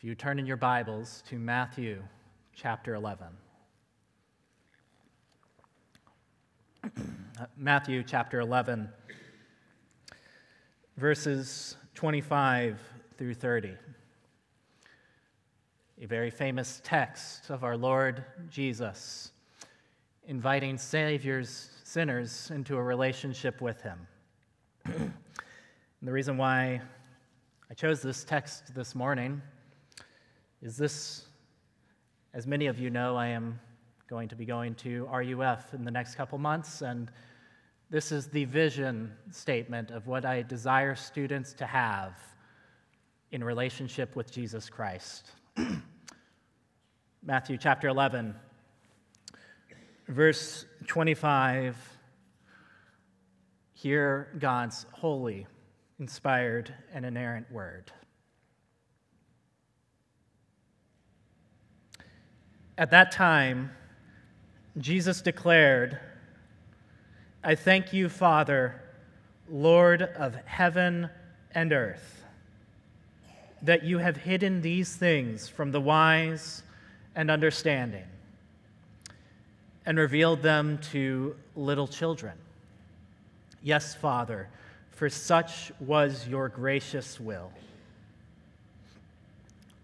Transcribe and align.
If 0.00 0.04
you 0.04 0.14
turn 0.14 0.38
in 0.38 0.46
your 0.46 0.56
Bibles 0.56 1.22
to 1.28 1.38
Matthew 1.38 2.02
chapter 2.54 2.94
11. 2.94 3.26
Uh, 6.82 6.88
Matthew 7.54 8.02
chapter 8.02 8.40
11, 8.40 8.88
verses 10.96 11.76
25 11.94 12.80
through 13.18 13.34
30. 13.34 13.74
A 16.00 16.06
very 16.06 16.30
famous 16.30 16.80
text 16.82 17.50
of 17.50 17.62
our 17.62 17.76
Lord 17.76 18.24
Jesus 18.48 19.32
inviting 20.26 20.78
Savior's 20.78 21.72
sinners 21.84 22.50
into 22.54 22.78
a 22.78 22.82
relationship 22.82 23.60
with 23.60 23.82
Him. 23.82 24.06
the 26.00 26.10
reason 26.10 26.38
why 26.38 26.80
I 27.70 27.74
chose 27.74 28.00
this 28.00 28.24
text 28.24 28.74
this 28.74 28.94
morning 28.94 29.42
is 30.62 30.76
this, 30.76 31.24
as 32.34 32.46
many 32.46 32.66
of 32.66 32.78
you 32.78 32.90
know, 32.90 33.16
I 33.16 33.28
am 33.28 33.58
going 34.08 34.28
to 34.28 34.36
be 34.36 34.44
going 34.44 34.74
to 34.76 35.06
RUF 35.06 35.72
in 35.72 35.84
the 35.84 35.90
next 35.90 36.16
couple 36.16 36.36
months, 36.36 36.82
and 36.82 37.10
this 37.88 38.12
is 38.12 38.28
the 38.28 38.44
vision 38.44 39.12
statement 39.30 39.90
of 39.90 40.06
what 40.06 40.24
I 40.24 40.42
desire 40.42 40.94
students 40.94 41.54
to 41.54 41.66
have 41.66 42.12
in 43.32 43.42
relationship 43.42 44.16
with 44.16 44.30
Jesus 44.30 44.68
Christ. 44.68 45.30
Matthew 47.22 47.56
chapter 47.56 47.88
11, 47.88 48.34
verse 50.08 50.66
25. 50.88 51.76
Hear 53.72 54.28
God's 54.38 54.84
holy, 54.92 55.46
inspired, 55.98 56.74
and 56.92 57.06
inerrant 57.06 57.50
word. 57.50 57.90
At 62.80 62.92
that 62.92 63.12
time, 63.12 63.72
Jesus 64.78 65.20
declared, 65.20 65.98
I 67.44 67.54
thank 67.54 67.92
you, 67.92 68.08
Father, 68.08 68.80
Lord 69.50 70.00
of 70.00 70.34
heaven 70.46 71.10
and 71.54 71.74
earth, 71.74 72.24
that 73.60 73.82
you 73.82 73.98
have 73.98 74.16
hidden 74.16 74.62
these 74.62 74.96
things 74.96 75.46
from 75.46 75.72
the 75.72 75.80
wise 75.80 76.62
and 77.14 77.30
understanding 77.30 78.06
and 79.84 79.98
revealed 79.98 80.40
them 80.40 80.78
to 80.92 81.36
little 81.54 81.86
children. 81.86 82.38
Yes, 83.62 83.94
Father, 83.94 84.48
for 84.90 85.10
such 85.10 85.70
was 85.80 86.26
your 86.26 86.48
gracious 86.48 87.20
will. 87.20 87.52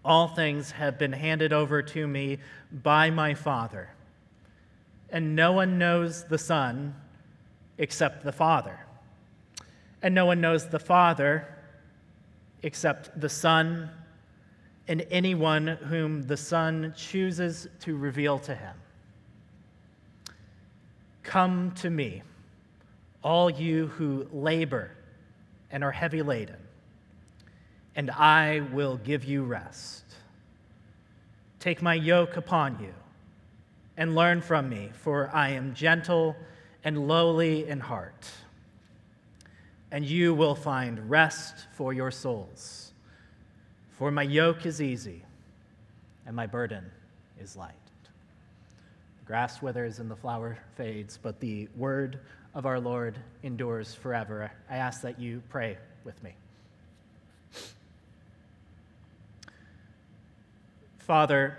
All 0.07 0.29
things 0.29 0.71
have 0.71 0.97
been 0.97 1.11
handed 1.11 1.51
over 1.51 1.81
to 1.81 2.07
me 2.07 2.37
by 2.71 3.09
my 3.09 3.33
Father, 3.33 3.89
and 5.09 5.35
no 5.35 5.51
one 5.51 5.77
knows 5.77 6.23
the 6.23 6.37
Son 6.37 6.95
except 7.77 8.23
the 8.23 8.31
Father, 8.31 8.79
and 10.01 10.15
no 10.15 10.25
one 10.25 10.39
knows 10.39 10.69
the 10.69 10.79
Father 10.79 11.53
except 12.63 13.19
the 13.19 13.27
Son 13.27 13.89
and 14.87 15.05
anyone 15.11 15.67
whom 15.67 16.23
the 16.23 16.37
Son 16.37 16.93
chooses 16.95 17.67
to 17.81 17.97
reveal 17.97 18.39
to 18.39 18.55
him. 18.55 18.75
Come 21.21 21.71
to 21.81 21.89
me, 21.89 22.21
all 23.21 23.49
you 23.49 23.87
who 23.87 24.25
labor 24.31 24.91
and 25.69 25.83
are 25.83 25.91
heavy 25.91 26.21
laden 26.21 26.66
and 27.97 28.11
I 28.11 28.61
will 28.71 28.97
give 28.97 29.25
you 29.25 29.43
rest. 29.43 30.05
Take 31.59 31.81
my 31.81 31.95
yoke 31.95 32.37
upon 32.37 32.79
you 32.79 32.93
and 33.97 34.13
learn 34.15 34.39
from 34.41 34.69
me, 34.69 34.91
for 34.93 35.31
I 35.33 35.49
am 35.49 35.73
gentle 35.73 36.35
and 36.83 37.07
lowly 37.07 37.67
in 37.67 37.79
heart, 37.79 38.29
and 39.91 40.05
you 40.05 40.35
will 40.35 40.53
find 40.53 41.09
rest 41.09 41.65
for 41.73 41.91
your 41.91 42.11
souls. 42.11 42.93
For 43.89 44.11
my 44.11 44.21
yoke 44.21 44.67
is 44.67 44.79
easy 44.79 45.23
and 46.27 46.35
my 46.35 46.45
burden 46.45 46.85
is 47.39 47.55
light. 47.55 47.73
The 49.19 49.25
grass 49.25 49.59
withers 49.59 49.97
and 49.97 50.11
the 50.11 50.15
flower 50.15 50.59
fades, 50.75 51.17
but 51.19 51.39
the 51.39 51.67
word 51.75 52.19
of 52.53 52.67
our 52.67 52.79
Lord 52.79 53.17
endures 53.41 53.95
forever. 53.95 54.51
I 54.69 54.77
ask 54.77 55.01
that 55.01 55.19
you 55.19 55.41
pray 55.49 55.79
with 56.03 56.21
me. 56.21 56.35
Father, 61.07 61.57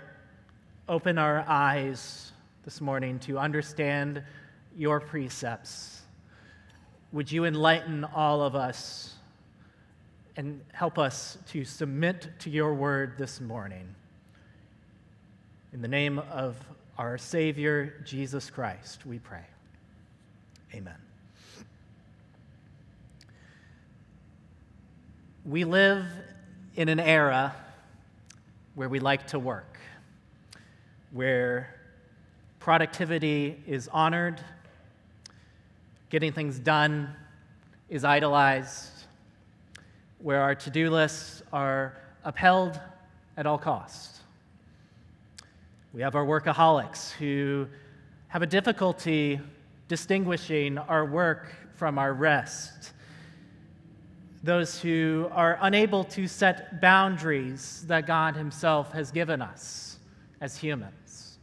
open 0.87 1.17
our 1.17 1.43
eyes 1.47 2.33
this 2.65 2.79
morning 2.79 3.17
to 3.17 3.39
understand 3.39 4.21
your 4.77 4.99
precepts. 4.99 6.03
Would 7.13 7.31
you 7.31 7.45
enlighten 7.45 8.03
all 8.03 8.43
of 8.43 8.53
us 8.53 9.15
and 10.37 10.61
help 10.71 10.99
us 10.99 11.39
to 11.47 11.65
submit 11.65 12.27
to 12.41 12.51
your 12.51 12.75
word 12.75 13.17
this 13.17 13.41
morning? 13.41 13.95
In 15.73 15.81
the 15.81 15.87
name 15.87 16.19
of 16.19 16.55
our 16.99 17.17
Savior, 17.17 18.03
Jesus 18.05 18.51
Christ, 18.51 19.03
we 19.07 19.17
pray. 19.17 19.47
Amen. 20.75 20.93
We 25.43 25.63
live 25.63 26.05
in 26.75 26.87
an 26.87 26.99
era 26.99 27.55
where 28.79 28.87
we 28.87 29.01
like 29.01 29.27
to 29.27 29.37
work, 29.37 29.77
where 31.11 31.75
productivity 32.59 33.61
is 33.67 33.89
honored, 33.89 34.39
getting 36.09 36.31
things 36.31 36.57
done 36.59 37.13
is 37.89 38.05
idolized, 38.05 39.03
where 40.19 40.39
our 40.41 40.55
to 40.55 40.69
do 40.69 40.89
lists 40.89 41.43
are 41.51 41.97
upheld 42.23 42.79
at 43.35 43.45
all 43.45 43.57
costs. 43.57 44.21
We 45.93 46.01
have 46.01 46.15
our 46.15 46.25
workaholics 46.25 47.11
who 47.11 47.67
have 48.29 48.43
a 48.43 48.47
difficulty 48.47 49.41
distinguishing 49.89 50.77
our 50.77 51.03
work 51.03 51.53
from 51.75 51.99
our 51.99 52.13
rest 52.13 52.93
those 54.43 54.79
who 54.79 55.27
are 55.31 55.57
unable 55.61 56.03
to 56.05 56.27
set 56.27 56.79
boundaries 56.79 57.83
that 57.87 58.07
God 58.07 58.35
Himself 58.35 58.91
has 58.93 59.11
given 59.11 59.41
us 59.41 59.99
as 60.39 60.57
humans. 60.57 61.37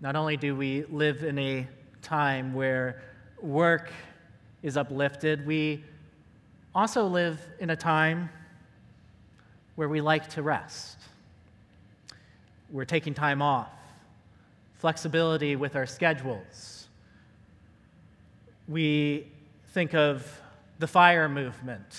Not 0.00 0.16
only 0.16 0.36
do 0.36 0.56
we 0.56 0.84
live 0.84 1.24
in 1.24 1.38
a 1.38 1.66
time 2.02 2.54
where 2.54 3.02
work 3.42 3.90
is 4.62 4.76
uplifted, 4.76 5.46
we 5.46 5.84
also 6.74 7.06
live 7.06 7.40
in 7.60 7.70
a 7.70 7.76
time 7.76 8.30
where 9.74 9.88
we 9.88 10.00
like 10.00 10.28
to 10.30 10.42
rest. 10.42 10.98
We're 12.70 12.84
taking 12.84 13.14
time 13.14 13.42
off, 13.42 13.70
flexibility 14.74 15.56
with 15.56 15.76
our 15.76 15.86
schedules. 15.86 16.88
We 18.66 19.26
think 19.72 19.94
of 19.94 20.40
the 20.78 20.86
fire 20.86 21.28
movement, 21.28 21.98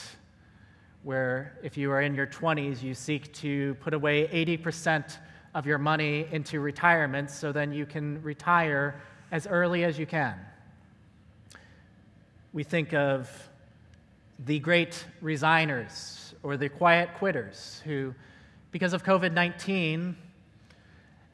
where 1.03 1.57
if 1.63 1.75
you 1.77 1.91
are 1.91 2.01
in 2.01 2.15
your 2.15 2.27
20s, 2.27 2.81
you 2.81 2.93
seek 2.93 3.31
to 3.33 3.75
put 3.75 3.93
away 3.93 4.27
80% 4.27 5.17
of 5.53 5.65
your 5.65 5.77
money 5.77 6.27
into 6.31 6.59
retirement 6.59 7.29
so 7.29 7.51
then 7.51 7.73
you 7.73 7.85
can 7.85 8.21
retire 8.21 9.01
as 9.31 9.47
early 9.47 9.83
as 9.83 9.99
you 9.99 10.05
can. 10.05 10.35
We 12.53 12.63
think 12.63 12.93
of 12.93 13.29
the 14.45 14.59
great 14.59 15.05
resigners 15.21 16.33
or 16.41 16.55
the 16.55 16.69
quiet 16.69 17.09
quitters 17.15 17.81
who, 17.83 18.15
because 18.71 18.93
of 18.93 19.03
COVID 19.03 19.33
19, 19.33 20.15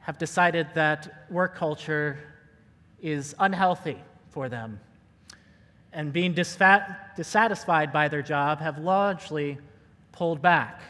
have 0.00 0.18
decided 0.18 0.66
that 0.74 1.26
work 1.30 1.54
culture 1.54 2.18
is 3.00 3.34
unhealthy 3.38 3.98
for 4.30 4.48
them 4.48 4.80
and 5.96 6.12
being 6.12 6.34
dissatisfied 6.34 7.90
by 7.90 8.06
their 8.06 8.20
job 8.20 8.60
have 8.60 8.76
largely 8.78 9.56
pulled 10.12 10.42
back 10.42 10.82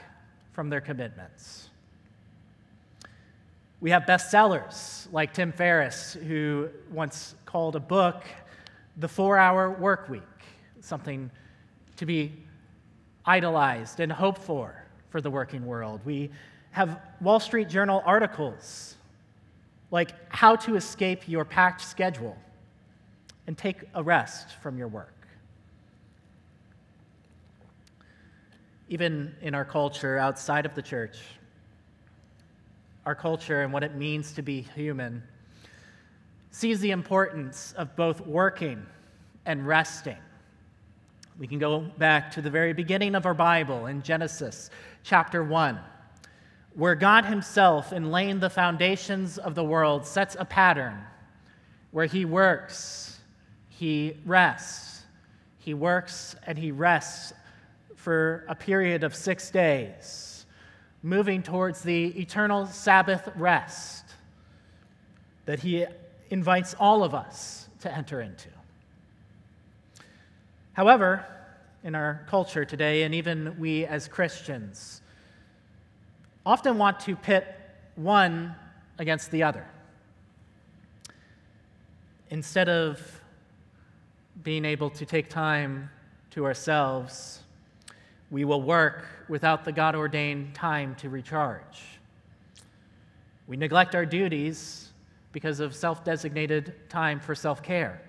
from 0.51 0.69
their 0.69 0.81
commitments. 0.81 1.71
We 3.81 3.91
have 3.91 4.03
bestsellers 4.03 5.07
like 5.13 5.33
Tim 5.33 5.53
Ferriss, 5.53 6.15
who 6.15 6.71
once 6.91 7.37
called 7.45 7.77
a 7.77 7.81
book 7.81 8.25
The 8.97 9.07
Four 9.07 9.39
Hour 9.39 9.71
Work 9.71 10.09
Week, 10.09 10.23
something 10.81 11.31
to 11.99 12.05
be 12.05 12.33
idolized 13.25 14.01
and 14.01 14.11
hoped 14.11 14.43
for 14.43 14.83
for 15.11 15.21
the 15.21 15.31
working 15.31 15.65
world. 15.65 16.01
We 16.05 16.33
have 16.73 17.01
Wall 17.21 17.39
Street 17.39 17.69
Journal 17.69 18.03
articles 18.05 18.97
like 19.93 20.11
How 20.35 20.57
to 20.57 20.75
Escape 20.75 21.29
Your 21.29 21.45
Packed 21.45 21.81
Schedule 21.81 22.37
and 23.47 23.57
take 23.57 23.85
a 23.95 24.03
rest 24.03 24.51
from 24.63 24.79
your 24.79 24.89
work. 24.89 25.17
even 28.89 29.35
in 29.43 29.55
our 29.55 29.65
culture 29.65 30.19
outside 30.19 30.65
of 30.65 30.75
the 30.75 30.83
church, 30.83 31.19
our 33.05 33.15
culture 33.15 33.63
and 33.63 33.73
what 33.73 33.83
it 33.83 33.95
means 33.95 34.33
to 34.33 34.43
be 34.43 34.63
human, 34.75 35.23
sees 36.51 36.81
the 36.81 36.91
importance 36.91 37.75
of 37.77 37.95
both 37.97 38.21
working 38.21 38.85
and 39.45 39.67
resting. 39.67 40.17
We 41.39 41.47
can 41.47 41.59
go 41.59 41.81
back 41.99 42.31
to 42.33 42.43
the 42.43 42.51
very 42.51 42.73
beginning 42.73 43.15
of 43.15 43.27
our 43.27 43.35
Bible 43.35 43.87
in 43.87 44.03
Genesis 44.03 44.71
chapter 45.03 45.43
1, 45.45 45.79
where 46.75 46.95
God 46.95 47.25
Himself, 47.25 47.93
in 47.93 48.11
laying 48.11 48.41
the 48.41 48.51
foundations 48.51 49.37
of 49.37 49.55
the 49.55 49.65
world, 49.65 50.07
sets 50.07 50.37
a 50.39 50.45
pattern 50.45 50.99
where 51.91 52.07
He 52.07 52.25
works, 52.25 53.16
He 53.79 54.17
rests, 54.25 55.03
He 55.59 55.75
works, 55.75 56.35
and 56.47 56.57
He 56.59 56.71
rests 56.71 57.33
for 57.97 58.45
a 58.49 58.55
period 58.55 59.03
of 59.05 59.15
six 59.15 59.51
days, 59.51 60.47
moving 61.03 61.43
towards 61.43 61.83
the 61.83 62.07
eternal 62.21 62.67
Sabbath 62.67 63.29
rest 63.37 64.05
that 65.45 65.61
he 65.61 65.87
invites 66.31 66.75
all 66.79 67.03
of 67.03 67.15
us 67.15 67.69
to 67.81 67.93
enter 67.93 68.21
into. 68.21 68.49
However, 70.73 71.25
in 71.83 71.95
our 71.95 72.25
culture 72.29 72.65
today, 72.65 73.03
and 73.03 73.15
even 73.15 73.59
we 73.59 73.87
as 73.87 74.09
Christians, 74.09 75.01
often 76.45 76.79
want 76.79 77.01
to 77.01 77.17
pit 77.17 77.47
one 77.95 78.55
against 78.99 79.31
the 79.31 79.43
other. 79.43 79.67
Instead 82.31 82.69
of 82.69 83.16
being 84.43 84.65
able 84.65 84.91
to 84.91 85.07
take 85.07 85.29
time 85.29 85.91
to 86.31 86.45
ourselves, 86.45 87.41
we 88.31 88.45
will 88.45 88.63
work 88.63 89.07
without 89.29 89.65
the 89.65 89.73
God 89.73 89.95
ordained 89.95 90.55
time 90.55 90.95
to 90.97 91.09
recharge. 91.09 91.83
We 93.47 93.57
neglect 93.57 93.95
our 93.95 94.05
duties 94.05 94.91
because 95.33 95.61
of 95.61 95.75
self 95.75 96.05
designated 96.05 96.75
time 96.89 97.21
for 97.21 97.35
self 97.35 97.63
care. 97.63 98.03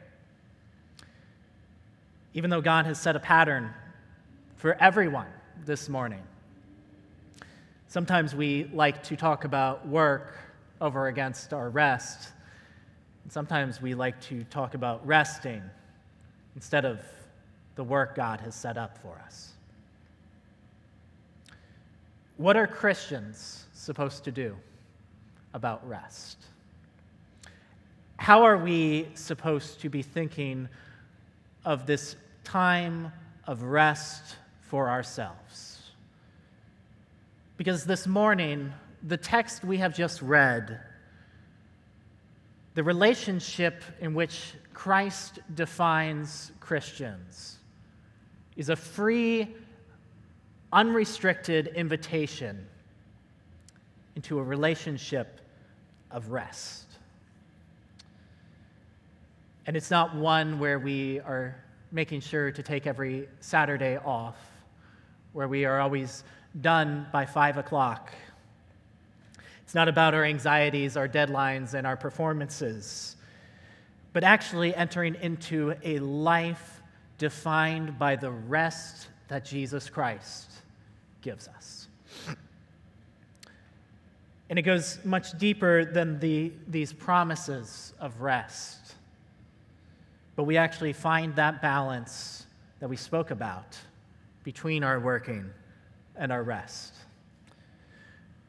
Even 2.33 2.49
though 2.49 2.61
God 2.61 2.85
has 2.85 2.99
set 2.99 3.15
a 3.15 3.19
pattern 3.19 3.73
for 4.57 4.73
everyone 4.81 5.27
this 5.65 5.89
morning, 5.89 6.23
sometimes 7.87 8.35
we 8.35 8.65
like 8.73 9.03
to 9.03 9.15
talk 9.15 9.45
about 9.45 9.87
work 9.87 10.37
over 10.81 11.07
against 11.07 11.53
our 11.53 11.69
rest. 11.69 12.33
Sometimes 13.29 13.81
we 13.81 13.93
like 13.93 14.19
to 14.21 14.43
talk 14.45 14.73
about 14.73 15.05
resting 15.05 15.61
instead 16.57 16.85
of 16.85 16.99
the 17.75 17.83
work 17.83 18.15
God 18.15 18.39
has 18.39 18.55
set 18.55 18.79
up 18.79 18.97
for 18.97 19.21
us. 19.23 19.53
What 22.37 22.57
are 22.57 22.65
Christians 22.65 23.67
supposed 23.73 24.23
to 24.23 24.31
do 24.31 24.55
about 25.53 25.87
rest? 25.87 26.37
How 28.17 28.41
are 28.41 28.57
we 28.57 29.07
supposed 29.13 29.81
to 29.81 29.89
be 29.89 30.01
thinking 30.01 30.67
of 31.63 31.85
this 31.85 32.15
time 32.43 33.11
of 33.45 33.61
rest 33.61 34.37
for 34.61 34.89
ourselves? 34.89 35.91
Because 37.57 37.85
this 37.85 38.07
morning, 38.07 38.73
the 39.03 39.17
text 39.17 39.63
we 39.63 39.77
have 39.77 39.95
just 39.95 40.23
read, 40.23 40.79
the 42.77 42.83
relationship 42.83 43.81
in 44.01 44.13
which 44.13 44.53
Christ 44.71 45.39
defines 45.55 46.51
Christians, 46.59 47.57
is 48.55 48.69
a 48.69 48.75
free 48.75 49.47
unrestricted 50.71 51.69
invitation 51.69 52.67
into 54.15 54.37
a 54.37 54.43
relationship 54.43 55.41
of 56.11 56.29
rest. 56.29 56.85
And 59.65 59.75
it's 59.75 59.89
not 59.89 60.15
one 60.15 60.59
where 60.59 60.77
we 60.77 61.19
are 61.21 61.55
making 61.91 62.21
sure 62.21 62.51
to 62.51 62.61
take 62.61 62.85
every 62.85 63.27
Saturday 63.39 63.97
off, 63.97 64.37
where 65.33 65.47
we 65.47 65.65
are 65.65 65.79
always 65.79 66.23
done 66.61 67.07
by 67.11 67.25
five 67.25 67.57
o'clock. 67.57 68.11
It's 69.67 69.75
not 69.75 69.89
about 69.89 70.13
our 70.13 70.23
anxieties, 70.23 70.95
our 70.95 71.09
deadlines, 71.09 71.73
and 71.73 71.85
our 71.85 71.97
performances, 71.97 73.17
but 74.13 74.23
actually 74.23 74.73
entering 74.73 75.15
into 75.15 75.75
a 75.83 75.99
life 75.99 76.81
defined 77.17 77.99
by 77.99 78.15
the 78.15 78.31
rest 78.31 79.09
that 79.27 79.43
Jesus 79.43 79.89
Christ 79.89 80.49
gives 81.21 81.49
us. 81.49 81.89
And 84.49 84.57
it 84.57 84.61
goes 84.61 84.99
much 85.03 85.37
deeper 85.37 85.83
than 85.83 86.17
the, 86.21 86.53
these 86.69 86.93
promises 86.93 87.93
of 87.99 88.21
rest. 88.21 88.95
But 90.37 90.45
we 90.45 90.55
actually 90.55 90.93
find 90.93 91.35
that 91.35 91.61
balance 91.61 92.45
that 92.79 92.87
we 92.87 92.95
spoke 92.95 93.31
about 93.31 93.77
between 94.45 94.85
our 94.85 94.97
working 94.97 95.49
and 96.15 96.31
our 96.31 96.43
rest. 96.43 96.93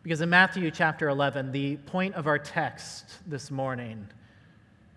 Because 0.09 0.23
in 0.23 0.31
Matthew 0.31 0.71
chapter 0.71 1.11
11, 1.11 1.53
the 1.53 1.77
point 1.77 2.15
of 2.15 2.27
our 2.27 2.39
text 2.39 3.05
this 3.27 3.51
morning, 3.51 4.09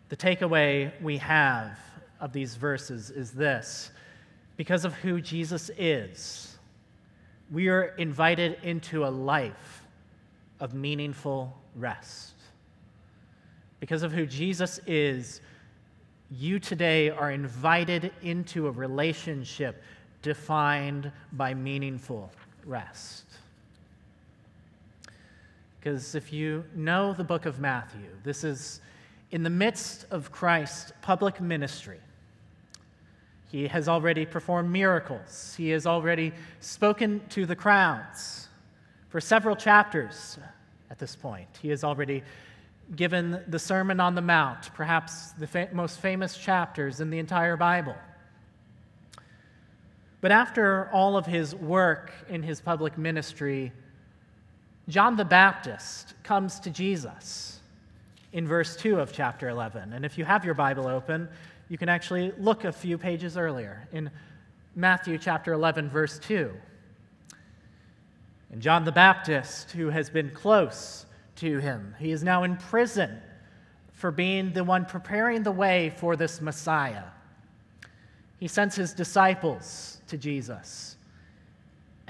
the 0.08 0.16
takeaway 0.16 0.90
we 1.02 1.18
have 1.18 1.78
of 2.22 2.32
these 2.32 2.56
verses 2.56 3.10
is 3.10 3.32
this 3.32 3.92
because 4.56 4.86
of 4.86 4.94
who 4.94 5.20
Jesus 5.20 5.70
is, 5.78 6.58
we 7.52 7.68
are 7.68 7.94
invited 7.98 8.58
into 8.64 9.06
a 9.06 9.10
life 9.12 9.84
of 10.62 10.74
meaningful 10.74 11.58
rest. 11.76 12.36
Because 13.82 14.04
of 14.04 14.14
who 14.14 14.26
Jesus 14.26 14.80
is, 14.88 15.42
you 16.30 16.58
today 16.58 17.10
are 17.10 17.32
invited 17.32 18.14
into 18.22 18.68
a 18.68 18.72
relationship 18.72 19.84
defined 20.22 21.12
by 21.34 21.54
meaningful 21.54 22.32
rest. 22.66 23.26
Because 25.82 26.14
if 26.14 26.32
you 26.32 26.64
know 26.76 27.12
the 27.12 27.24
book 27.24 27.48
of 27.48 27.60
Matthew, 27.60 28.08
this 28.24 28.44
is 28.44 28.82
in 29.32 29.42
the 29.42 29.50
midst 29.50 30.06
of 30.12 30.32
Christ's 30.32 30.94
public 31.02 31.42
ministry. 31.42 32.00
He 33.50 33.68
has 33.68 33.90
already 33.90 34.28
performed 34.28 34.70
miracles. 34.70 35.56
He 35.58 35.70
has 35.70 35.88
already 35.88 36.34
spoken 36.60 37.20
to 37.30 37.48
the 37.48 37.56
crowds 37.56 38.48
for 39.10 39.20
several 39.20 39.56
chapters 39.56 40.38
at 40.92 41.00
this 41.00 41.16
point. 41.16 41.48
He 41.60 41.70
has 41.70 41.84
already 41.84 42.22
given 42.96 43.42
the 43.48 43.58
Sermon 43.60 44.00
on 44.00 44.14
the 44.14 44.22
Mount, 44.22 44.72
perhaps 44.76 45.32
the 45.32 45.48
fa- 45.48 45.70
most 45.74 46.00
famous 46.00 46.38
chapters 46.38 47.02
in 47.02 47.10
the 47.10 47.18
entire 47.18 47.58
Bible. 47.58 47.96
But 50.20 50.32
after 50.32 50.92
all 50.94 51.18
of 51.18 51.26
his 51.26 51.56
work 51.56 52.14
in 52.30 52.44
his 52.44 52.62
public 52.62 53.00
ministry, 53.00 53.72
John 54.92 55.16
the 55.16 55.24
Baptist 55.24 56.16
comes 56.22 56.60
to 56.60 56.70
Jesus 56.70 57.62
in 58.34 58.46
verse 58.46 58.76
2 58.76 59.00
of 59.00 59.14
chapter 59.14 59.48
11. 59.48 59.94
And 59.94 60.04
if 60.04 60.18
you 60.18 60.26
have 60.26 60.44
your 60.44 60.54
Bible 60.54 60.86
open, 60.86 61.30
you 61.70 61.78
can 61.78 61.88
actually 61.88 62.34
look 62.38 62.66
a 62.66 62.74
few 62.74 62.98
pages 62.98 63.38
earlier 63.38 63.88
in 63.94 64.12
Matthew 64.76 65.18
chapter 65.18 65.54
11, 65.54 65.90
verse 65.90 66.20
2. 66.20 66.52
And 68.52 68.62
John 68.62 68.84
the 68.84 68.92
Baptist, 68.92 69.72
who 69.72 69.88
has 69.88 70.10
been 70.10 70.30
close 70.32 71.06
to 71.38 71.60
him, 71.60 71.96
he 71.98 72.12
is 72.12 72.22
now 72.22 72.44
in 72.44 72.58
prison 72.58 73.18
for 73.94 74.12
being 74.12 74.52
the 74.52 74.66
one 74.66 74.84
preparing 74.84 75.42
the 75.42 75.54
way 75.54 75.94
for 75.96 76.18
this 76.18 76.42
Messiah. 76.42 77.06
He 78.42 78.50
sends 78.50 78.76
his 78.76 78.94
disciples 78.94 80.02
to 80.08 80.18
Jesus 80.18 80.98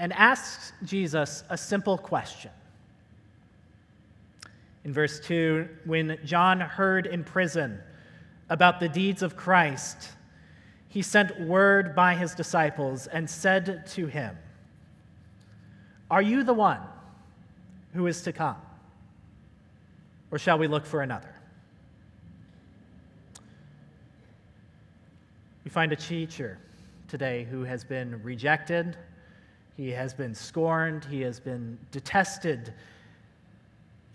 and 0.00 0.12
asks 0.14 0.72
Jesus 0.82 1.44
a 1.48 1.56
simple 1.56 1.96
question. 1.96 2.50
In 4.84 4.92
verse 4.92 5.20
2, 5.20 5.68
when 5.84 6.18
John 6.24 6.60
heard 6.60 7.06
in 7.06 7.22
prison 7.22 7.80
about 8.48 8.80
the 8.80 8.88
deeds 8.88 9.22
of 9.22 9.36
Christ, 9.36 10.10
he 10.88 11.02
sent 11.02 11.40
word 11.40 11.94
by 11.94 12.14
his 12.14 12.34
disciples 12.34 13.06
and 13.06 13.28
said 13.28 13.86
to 13.88 14.06
him, 14.06 14.36
Are 16.10 16.22
you 16.22 16.42
the 16.42 16.52
one 16.52 16.80
who 17.94 18.06
is 18.06 18.22
to 18.22 18.32
come? 18.32 18.56
Or 20.30 20.38
shall 20.38 20.58
we 20.58 20.66
look 20.66 20.84
for 20.84 21.02
another? 21.02 21.34
We 25.64 25.70
find 25.70 25.92
a 25.92 25.96
teacher 25.96 26.58
today 27.06 27.44
who 27.44 27.62
has 27.62 27.84
been 27.84 28.20
rejected, 28.22 28.96
he 29.76 29.90
has 29.90 30.12
been 30.12 30.34
scorned, 30.34 31.04
he 31.04 31.20
has 31.20 31.38
been 31.38 31.78
detested, 31.92 32.74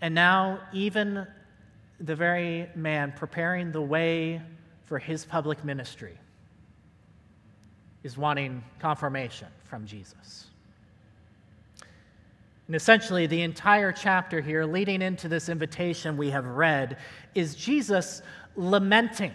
and 0.00 0.14
now 0.14 0.60
even 0.72 1.26
the 2.00 2.14
very 2.14 2.68
man 2.74 3.12
preparing 3.16 3.72
the 3.72 3.80
way 3.80 4.40
for 4.84 4.98
his 4.98 5.24
public 5.24 5.64
ministry 5.64 6.16
is 8.04 8.16
wanting 8.16 8.62
confirmation 8.78 9.48
from 9.64 9.86
Jesus. 9.86 10.46
And 12.66 12.76
essentially, 12.76 13.26
the 13.26 13.42
entire 13.42 13.92
chapter 13.92 14.40
here, 14.40 14.64
leading 14.64 15.02
into 15.02 15.26
this 15.26 15.48
invitation 15.48 16.16
we 16.16 16.30
have 16.30 16.44
read, 16.44 16.98
is 17.34 17.54
Jesus 17.54 18.22
lamenting 18.56 19.32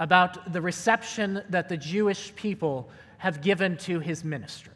about 0.00 0.52
the 0.52 0.60
reception 0.60 1.42
that 1.50 1.68
the 1.68 1.76
Jewish 1.76 2.34
people 2.34 2.88
have 3.18 3.42
given 3.42 3.76
to 3.78 4.00
his 4.00 4.24
ministry. 4.24 4.72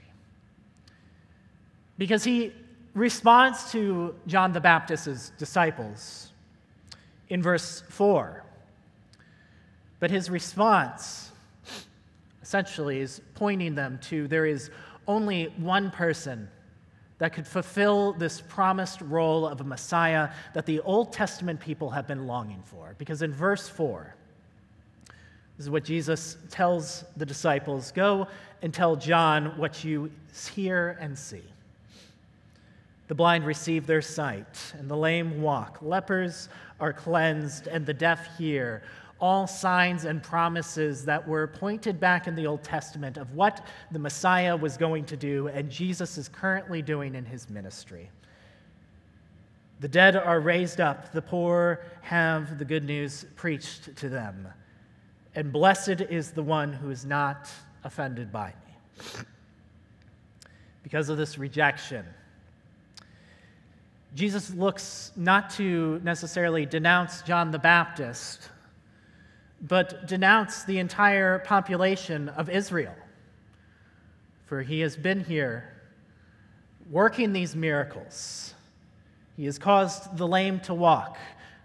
Because 1.97 2.23
he 2.25 2.53
responds 2.95 3.73
to 3.73 4.15
John 4.27 4.53
the 4.53 4.61
Baptist's 4.61 5.31
disciples 5.39 6.33
in 7.29 7.43
verse 7.43 7.83
4. 7.89 8.45
But 10.01 10.11
his 10.11 10.29
response 10.29 11.31
essentially 12.43 13.01
is 13.01 13.21
pointing 13.35 13.75
them 13.75 13.99
to 14.03 14.29
there 14.29 14.47
is 14.47 14.71
only 15.07 15.45
one 15.57 15.91
person 15.91 16.49
that 17.19 17.33
could 17.33 17.47
fulfill 17.47 18.13
this 18.15 18.41
promised 18.41 19.01
role 19.01 19.47
of 19.47 19.61
a 19.61 19.65
Messiah 19.65 20.31
that 20.55 20.67
the 20.67 20.81
Old 20.81 21.13
Testament 21.13 21.61
people 21.61 21.91
have 21.91 22.07
been 22.07 22.27
longing 22.27 22.63
for. 22.65 22.97
Because 22.99 23.23
in 23.23 23.33
verse 23.33 23.69
4, 23.69 24.15
this 25.57 25.67
is 25.67 25.71
what 25.71 25.85
Jesus 25.85 26.37
tells 26.51 27.05
the 27.17 27.25
disciples 27.25 27.93
Go 27.93 28.27
and 28.61 28.75
tell 28.75 28.97
John 28.97 29.57
what 29.57 29.85
you 29.85 30.11
hear 30.53 30.99
and 31.01 31.17
see. 31.17 31.45
The 33.13 33.17
blind 33.17 33.45
receive 33.45 33.87
their 33.87 34.01
sight, 34.01 34.73
and 34.79 34.89
the 34.89 34.97
lame 34.97 35.43
walk. 35.43 35.81
Lepers 35.83 36.49
are 36.81 36.95
cleansed, 36.95 37.67
and 37.67 37.85
the 37.85 37.93
deaf 37.93 38.39
hear. 38.39 38.83
All 39.21 39.47
signs 39.47 40.07
and 40.07 40.23
promises 40.23 41.05
that 41.05 41.29
were 41.29 41.47
pointed 41.47 42.01
back 42.01 42.27
in 42.27 42.35
the 42.35 42.47
Old 42.47 42.65
Testament 42.65 43.19
of 43.19 43.35
what 43.35 43.67
the 43.91 43.99
Messiah 43.99 44.57
was 44.57 44.79
going 44.79 45.05
to 45.05 45.17
do, 45.19 45.49
and 45.49 45.69
Jesus 45.69 46.17
is 46.17 46.27
currently 46.27 46.81
doing 46.81 47.15
in 47.15 47.27
his 47.27 47.51
ministry. 47.51 48.09
The 49.81 49.89
dead 49.89 50.17
are 50.17 50.41
raised 50.41 50.81
up, 50.81 51.13
the 51.13 51.21
poor 51.21 51.85
have 52.01 52.59
the 52.59 52.65
good 52.65 52.85
news 52.85 53.27
preached 53.37 53.95
to 53.97 54.09
them, 54.09 54.49
and 55.35 55.53
blessed 55.53 56.01
is 56.01 56.31
the 56.31 56.43
one 56.43 56.73
who 56.73 56.89
is 56.89 57.05
not 57.05 57.51
offended 57.85 58.33
by 58.33 58.55
me. 58.67 59.03
Because 60.83 61.11
of 61.11 61.19
this 61.19 61.37
rejection, 61.37 62.07
Jesus 64.15 64.53
looks 64.53 65.11
not 65.17 65.51
to 65.51 66.01
necessarily 66.05 66.67
denounce 66.67 67.23
John 67.23 67.51
the 67.51 67.59
Baptist, 67.59 68.51
but 69.63 70.07
denounce 70.07 70.65
the 70.65 70.79
entire 70.79 71.39
population 71.39 72.29
of 72.31 72.51
Israel. 72.51 72.95
For 74.47 74.61
he 74.61 74.81
has 74.81 74.97
been 74.97 75.25
here 75.25 75.73
working 76.91 77.33
these 77.33 77.57
miracles. 77.57 78.53
He 79.37 79.47
has 79.47 79.59
caused 79.59 80.15
the 80.19 80.27
lame 80.27 80.61
to 80.61 80.75
walk, 80.75 81.17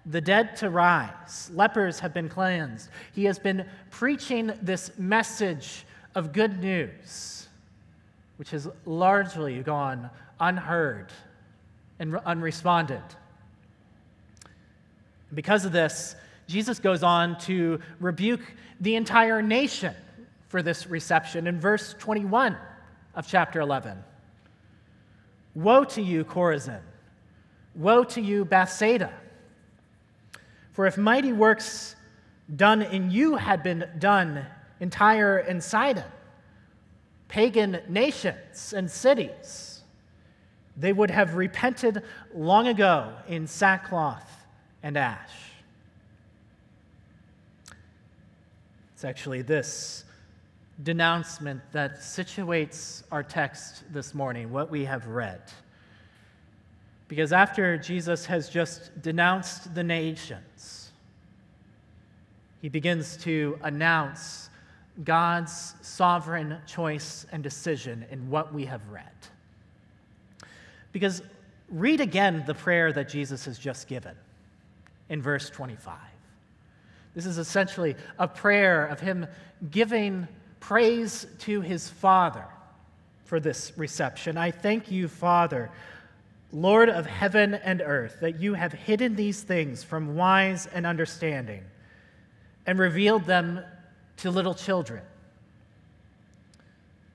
the 0.06 0.22
dead 0.22 0.56
to 0.58 0.70
rise, 0.70 1.52
lepers 1.54 2.00
have 2.00 2.14
been 2.14 2.30
cleansed. 2.30 2.90
He 3.14 3.26
has 3.26 3.38
been 3.38 3.66
preaching 3.90 4.54
this 4.62 4.98
message 4.98 5.86
of 6.16 6.32
good 6.32 6.62
news, 6.62 7.50
which 8.38 8.52
has 8.52 8.70
largely 8.86 9.62
gone 9.64 10.10
unheard 10.40 11.12
and 12.00 12.16
unresponded. 12.18 13.02
Because 15.34 15.66
of 15.66 15.72
this, 15.72 16.16
Jesus 16.48 16.80
goes 16.80 17.04
on 17.04 17.38
to 17.40 17.80
rebuke 18.00 18.42
the 18.80 18.96
entire 18.96 19.42
nation 19.42 19.94
for 20.48 20.62
this 20.62 20.88
reception 20.88 21.48
in 21.48 21.60
verse 21.60 21.96
21 22.00 22.56
of 23.16 23.28
chapter 23.28 23.60
11. 23.60 23.98
Woe 25.56 25.84
to 25.84 26.02
you, 26.02 26.24
Chorazin! 26.24 26.82
Woe 27.76 28.04
to 28.06 28.22
you, 28.22 28.46
Bethsaida! 28.46 29.12
For 30.72 30.86
if 30.86 30.98
mighty 30.98 31.34
works 31.34 31.96
done 32.56 32.82
in 32.84 33.12
you 33.12 33.36
had 33.36 33.64
been 33.64 33.86
done 34.00 34.46
in 34.80 34.90
Tyre 34.90 35.38
and 35.38 35.62
Sidon, 35.62 36.04
pagan 37.28 37.82
nations 37.90 38.74
and 38.74 38.90
cities, 38.90 39.77
they 40.78 40.94
would 40.94 41.10
have 41.10 41.36
repented 41.36 42.04
long 42.34 42.68
ago 42.68 43.14
in 43.28 43.48
sackcloth 43.48 44.46
and 44.84 44.96
ash. 44.96 45.32
It's 48.94 49.04
actually 49.04 49.42
this 49.42 50.06
denouncement 50.84 51.62
that 51.72 52.00
situates 52.00 53.04
our 53.12 53.24
text 53.24 53.84
this 53.92 54.14
morning, 54.14 54.52
what 54.52 54.70
we 54.70 54.86
have 54.86 55.08
read. 55.08 55.42
Because 57.08 57.34
after 57.34 57.78
Jesus 57.78 58.26
has 58.26 58.50
just 58.50 59.02
denounced 59.02 59.74
the 59.74 59.84
nations, 59.84 60.92
he 62.62 62.70
begins 62.70 63.18
to 63.18 63.58
announce 63.64 64.50
God's 65.04 65.76
sovereign 65.82 66.58
choice 66.68 67.26
and 67.32 67.42
decision 67.42 68.06
in 68.12 68.30
what 68.30 68.54
we 68.54 68.66
have 68.66 68.82
read. 68.90 69.06
Because 70.98 71.22
read 71.70 72.02
again 72.02 72.44
the 72.48 72.56
prayer 72.56 72.92
that 72.92 73.08
Jesus 73.08 73.46
has 73.46 73.60
just 73.60 73.88
given 73.88 74.16
in 75.10 75.22
verse 75.22 75.48
25. 75.52 75.94
This 77.14 77.28
is 77.28 77.38
essentially 77.38 77.96
a 78.18 78.28
prayer 78.28 78.88
of 78.88 79.00
him 79.00 79.28
giving 79.70 80.28
praise 80.60 81.28
to 81.42 81.62
his 81.62 81.88
Father 81.88 82.46
for 83.26 83.40
this 83.40 83.74
reception. 83.78 84.40
I 84.40 84.50
thank 84.50 84.90
you, 84.90 85.08
Father, 85.08 85.70
Lord 86.52 86.90
of 86.90 87.06
heaven 87.06 87.54
and 87.54 87.80
earth, 87.80 88.18
that 88.22 88.40
you 88.40 88.56
have 88.56 88.74
hidden 88.74 89.16
these 89.16 89.44
things 89.44 89.84
from 89.84 90.16
wise 90.16 90.66
and 90.66 90.88
understanding 90.88 91.64
and 92.66 92.80
revealed 92.80 93.26
them 93.26 93.60
to 94.18 94.32
little 94.32 94.56
children. 94.56 95.04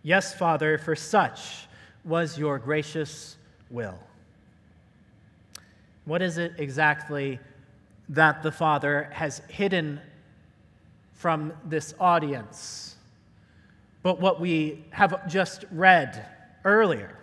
Yes, 0.04 0.32
Father, 0.32 0.78
for 0.78 0.94
such 0.94 1.66
was 2.04 2.38
your 2.38 2.60
gracious 2.60 3.38
will. 3.72 3.98
What 6.04 6.22
is 6.22 6.38
it 6.38 6.54
exactly 6.58 7.38
that 8.08 8.42
the 8.42 8.52
Father 8.52 9.08
has 9.12 9.40
hidden 9.48 10.00
from 11.12 11.52
this 11.64 11.94
audience? 12.00 12.96
But 14.02 14.20
what 14.20 14.40
we 14.40 14.84
have 14.90 15.28
just 15.28 15.64
read 15.70 16.26
earlier, 16.64 17.16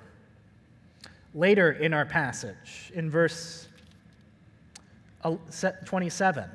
later 1.34 1.72
in 1.72 1.94
our 1.94 2.06
passage, 2.06 2.92
in 2.96 3.10
verse 3.10 3.68
uh, 5.24 5.36
27. 5.86 6.50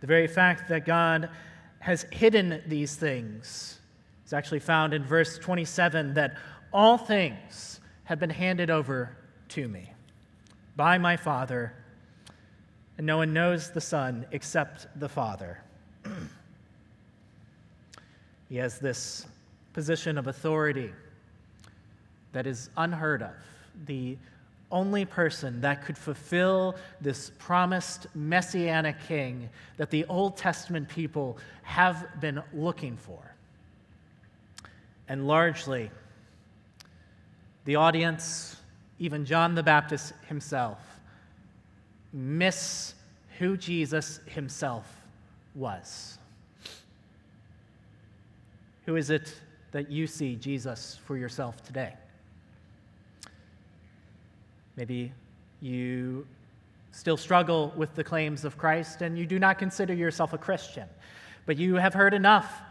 The 0.00 0.06
very 0.06 0.26
fact 0.26 0.68
that 0.68 0.84
God 0.84 1.30
has 1.78 2.02
hidden 2.10 2.62
these 2.66 2.96
things 2.96 3.80
is 4.26 4.32
actually 4.32 4.60
found 4.60 4.92
in 4.92 5.04
verse 5.04 5.38
27 5.38 6.14
that 6.14 6.36
all 6.72 6.98
things 6.98 7.79
have 8.10 8.18
been 8.18 8.28
handed 8.28 8.70
over 8.70 9.16
to 9.48 9.68
me 9.68 9.88
by 10.74 10.98
my 10.98 11.16
Father, 11.16 11.72
and 12.98 13.06
no 13.06 13.18
one 13.18 13.32
knows 13.32 13.70
the 13.70 13.80
Son 13.80 14.26
except 14.32 14.88
the 14.98 15.08
Father. 15.08 15.60
he 18.48 18.56
has 18.56 18.80
this 18.80 19.28
position 19.74 20.18
of 20.18 20.26
authority 20.26 20.90
that 22.32 22.48
is 22.48 22.68
unheard 22.76 23.22
of. 23.22 23.30
The 23.86 24.18
only 24.72 25.04
person 25.04 25.60
that 25.60 25.84
could 25.84 25.96
fulfill 25.96 26.74
this 27.00 27.30
promised 27.38 28.08
messianic 28.16 28.96
king 29.06 29.48
that 29.76 29.90
the 29.90 30.04
Old 30.06 30.36
Testament 30.36 30.88
people 30.88 31.38
have 31.62 32.08
been 32.20 32.42
looking 32.52 32.96
for. 32.96 33.36
And 35.06 35.28
largely, 35.28 35.92
the 37.64 37.76
audience, 37.76 38.56
even 38.98 39.24
John 39.24 39.54
the 39.54 39.62
Baptist 39.62 40.12
himself, 40.28 40.78
miss 42.12 42.94
who 43.38 43.56
Jesus 43.56 44.20
himself 44.26 44.86
was. 45.54 46.18
Who 48.86 48.96
is 48.96 49.10
it 49.10 49.34
that 49.72 49.90
you 49.90 50.06
see 50.06 50.36
Jesus 50.36 50.98
for 51.04 51.16
yourself 51.16 51.62
today? 51.62 51.94
Maybe 54.76 55.12
you 55.60 56.26
still 56.92 57.16
struggle 57.16 57.72
with 57.76 57.94
the 57.94 58.02
claims 58.02 58.44
of 58.44 58.58
Christ 58.58 59.02
and 59.02 59.18
you 59.18 59.26
do 59.26 59.38
not 59.38 59.58
consider 59.58 59.94
yourself 59.94 60.32
a 60.32 60.38
Christian, 60.38 60.88
but 61.46 61.56
you 61.56 61.76
have 61.76 61.94
heard 61.94 62.14
enough 62.14 62.62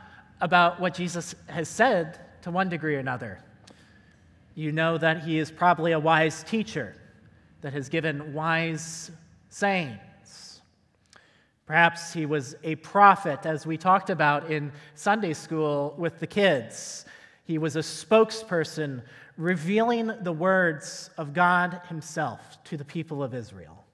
about 0.42 0.80
what 0.80 0.94
Jesus 0.94 1.36
has 1.48 1.70
said 1.70 2.20
to 2.42 2.52
one 2.52 2.70
degree 2.70 2.96
or 2.96 3.00
another 3.00 3.40
you 4.60 4.74
know 4.74 4.98
that 4.98 5.24
he 5.24 5.40
is 5.40 5.50
probably 5.50 5.94
a 5.94 6.00
wise 6.00 6.44
teacher 6.44 6.94
that 7.62 7.72
has 7.72 7.88
given 7.88 8.34
wise 8.34 9.10
sayings. 9.48 10.60
Perhaps 11.66 12.12
he 12.12 12.26
was 12.26 12.58
a 12.66 12.76
prophet, 12.76 13.46
as 13.46 13.66
we 13.66 13.78
talked 13.78 14.10
about 14.10 14.52
in 14.52 14.74
Sunday 14.96 15.32
school 15.32 15.96
with 15.98 16.20
the 16.20 16.28
kids. 16.28 17.06
He 17.46 17.58
was 17.58 17.78
a 17.78 17.80
spokesperson 17.80 19.02
revealing 19.38 20.12
the 20.24 20.34
words 20.34 21.10
of 21.18 21.32
God 21.34 21.80
Himself 21.88 22.62
to 22.66 22.76
the 22.76 22.84
people 22.84 23.24
of 23.24 23.34
Israel. 23.34 23.86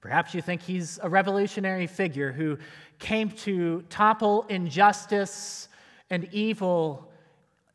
Perhaps 0.00 0.32
you 0.32 0.40
think 0.40 0.62
he's 0.62 0.98
a 1.02 1.10
revolutionary 1.10 1.86
figure 1.86 2.32
who 2.32 2.56
came 2.98 3.28
to 3.28 3.82
topple 3.90 4.46
injustice 4.48 5.68
and 6.08 6.26
evil 6.32 7.12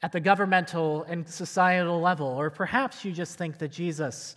at 0.04 0.12
the 0.12 0.20
governmental 0.20 1.04
and 1.04 1.28
societal 1.28 2.02
level. 2.02 2.28
Or 2.28 2.50
perhaps 2.50 3.06
you 3.06 3.12
just 3.12 3.38
think 3.38 3.58
that 3.60 3.72
Jesus 3.72 4.36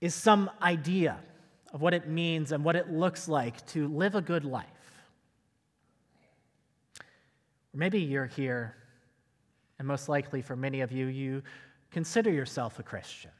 is 0.00 0.14
some 0.14 0.50
idea 0.60 1.18
of 1.72 1.80
what 1.80 1.94
it 1.94 2.08
means 2.08 2.52
and 2.52 2.62
what 2.64 2.76
it 2.76 2.90
looks 2.90 3.28
like 3.28 3.64
to 3.68 3.88
live 3.88 4.14
a 4.14 4.20
good 4.20 4.44
life. 4.44 4.66
Or 6.98 7.78
maybe 7.78 8.00
you're 8.00 8.26
here, 8.26 8.76
and 9.78 9.88
most 9.88 10.08
likely 10.08 10.42
for 10.42 10.54
many 10.54 10.82
of 10.82 10.92
you, 10.92 11.06
you 11.06 11.42
consider 11.90 12.30
yourself 12.30 12.78
a 12.78 12.82
Christian. 12.82 13.30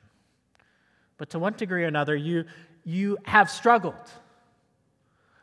But 1.18 1.30
to 1.30 1.38
one 1.38 1.52
degree 1.52 1.84
or 1.84 1.88
another, 1.88 2.16
you, 2.16 2.44
you 2.84 3.18
have 3.24 3.50
struggled. 3.50 3.94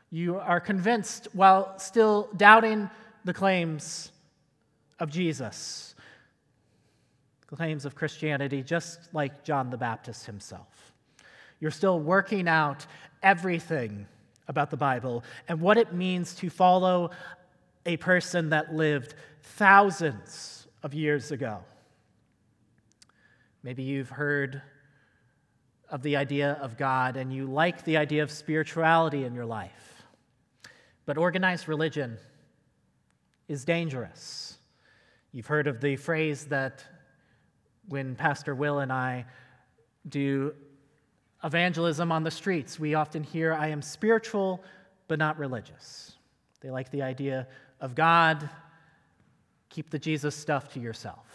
You 0.10 0.40
are 0.40 0.60
convinced 0.60 1.28
while 1.34 1.78
still 1.78 2.30
doubting 2.36 2.90
the 3.24 3.34
claims 3.34 4.12
of 5.00 5.12
Jesus, 5.12 5.89
claims 7.56 7.86
of 7.86 7.96
Christianity, 7.96 8.62
just 8.62 9.14
like 9.14 9.44
John 9.44 9.70
the 9.70 9.78
Baptist 9.78 10.26
himself. 10.26 10.94
You're 11.60 11.72
still 11.72 12.00
working 12.00 12.48
out 12.48 12.86
everything 13.24 14.06
about 14.48 14.70
the 14.70 14.78
Bible 14.78 15.24
and 15.48 15.60
what 15.60 15.78
it 15.78 15.94
means 15.94 16.36
to 16.36 16.50
follow 16.50 17.12
a 17.86 17.98
person 17.98 18.50
that 18.50 18.74
lived 18.74 19.16
thousands 19.42 20.68
of 20.84 20.94
years 20.94 21.32
ago. 21.32 21.60
Maybe 23.64 23.84
you've 23.84 24.10
heard 24.10 24.62
of 25.90 26.02
the 26.02 26.16
idea 26.16 26.58
of 26.62 26.78
God 26.78 27.18
and 27.18 27.34
you 27.34 27.46
like 27.46 27.84
the 27.84 27.98
idea 27.98 28.24
of 28.24 28.32
spirituality 28.32 29.26
in 29.26 29.34
your 29.34 29.46
life. 29.46 30.04
But 31.06 31.18
organized 31.18 31.68
religion 31.68 32.18
is 33.48 33.66
dangerous. 33.66 34.58
You've 35.32 35.48
heard 35.48 35.68
of 35.68 35.82
the 35.82 35.96
phrase 35.96 36.46
that 36.46 36.84
when 37.90 38.16
Pastor 38.16 38.56
Will 38.56 38.80
and 38.80 38.94
I 38.94 39.26
do 40.08 40.54
evangelism 41.44 42.12
on 42.12 42.24
the 42.24 42.32
streets, 42.32 42.80
we 42.80 42.94
often 42.94 43.24
hear, 43.24 43.54
I 43.54 43.68
am 43.68 43.82
spiritual 43.82 44.64
but 45.08 45.20
not 45.20 45.38
religious. 45.38 46.14
They 46.62 46.70
like 46.70 46.92
the 46.92 47.02
idea 47.02 47.48
of 47.82 47.96
God, 47.96 48.50
keep 49.70 49.90
the 49.90 50.00
Jesus 50.00 50.36
stuff 50.36 50.72
to 50.74 50.80
yourself. 50.80 51.26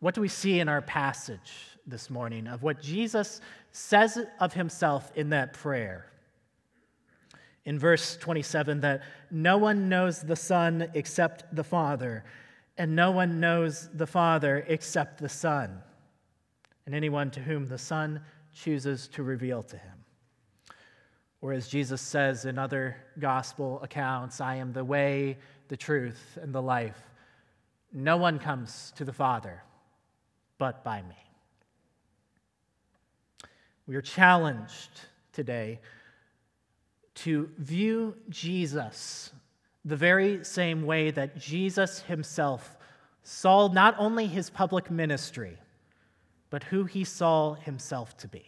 What 0.00 0.14
do 0.14 0.20
we 0.20 0.28
see 0.28 0.60
in 0.60 0.68
our 0.68 0.82
passage 0.82 1.52
this 1.86 2.10
morning 2.10 2.46
of 2.46 2.62
what 2.62 2.80
Jesus 2.80 3.40
says 3.72 4.18
of 4.40 4.52
himself 4.52 5.10
in 5.14 5.30
that 5.30 5.52
prayer? 5.52 6.06
In 7.64 7.78
verse 7.78 8.16
27, 8.16 8.80
that 8.80 9.02
no 9.30 9.58
one 9.58 9.88
knows 9.88 10.20
the 10.20 10.36
Son 10.36 10.88
except 10.94 11.54
the 11.54 11.64
Father, 11.64 12.24
and 12.78 12.94
no 12.94 13.10
one 13.10 13.40
knows 13.40 13.88
the 13.94 14.06
Father 14.06 14.64
except 14.68 15.20
the 15.20 15.28
Son, 15.28 15.82
and 16.84 16.94
anyone 16.94 17.30
to 17.32 17.40
whom 17.40 17.68
the 17.68 17.78
Son 17.78 18.20
chooses 18.54 19.08
to 19.08 19.22
reveal 19.22 19.62
to 19.62 19.76
him. 19.76 19.92
Or 21.40 21.52
as 21.52 21.68
Jesus 21.68 22.00
says 22.00 22.44
in 22.44 22.58
other 22.58 22.96
gospel 23.18 23.80
accounts, 23.82 24.40
I 24.40 24.56
am 24.56 24.72
the 24.72 24.84
way, 24.84 25.38
the 25.68 25.76
truth, 25.76 26.38
and 26.40 26.54
the 26.54 26.62
life. 26.62 27.00
No 27.92 28.16
one 28.16 28.38
comes 28.38 28.92
to 28.96 29.04
the 29.04 29.12
Father 29.12 29.62
but 30.58 30.82
by 30.82 31.02
me. 31.02 31.16
We 33.86 33.94
are 33.94 34.02
challenged 34.02 34.90
today 35.32 35.80
to 37.16 37.50
view 37.58 38.16
Jesus 38.28 39.32
the 39.86 39.96
very 39.96 40.44
same 40.44 40.84
way 40.84 41.12
that 41.12 41.38
Jesus 41.38 42.00
himself 42.00 42.76
saw 43.22 43.68
not 43.68 43.94
only 43.98 44.26
his 44.26 44.50
public 44.50 44.90
ministry, 44.90 45.56
but 46.50 46.64
who 46.64 46.84
he 46.84 47.04
saw 47.04 47.54
himself 47.54 48.16
to 48.18 48.26
be. 48.26 48.44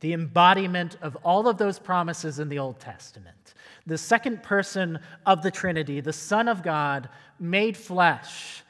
The 0.00 0.12
embodiment 0.12 0.96
of 1.00 1.16
all 1.24 1.48
of 1.48 1.56
those 1.56 1.78
promises 1.78 2.38
in 2.38 2.50
the 2.50 2.58
Old 2.58 2.78
Testament. 2.78 3.54
The 3.86 3.98
second 3.98 4.42
person 4.42 4.98
of 5.24 5.42
the 5.42 5.50
Trinity, 5.50 6.02
the 6.02 6.12
Son 6.12 6.46
of 6.46 6.62
God, 6.62 7.08
made 7.40 7.76
flesh 7.76 8.62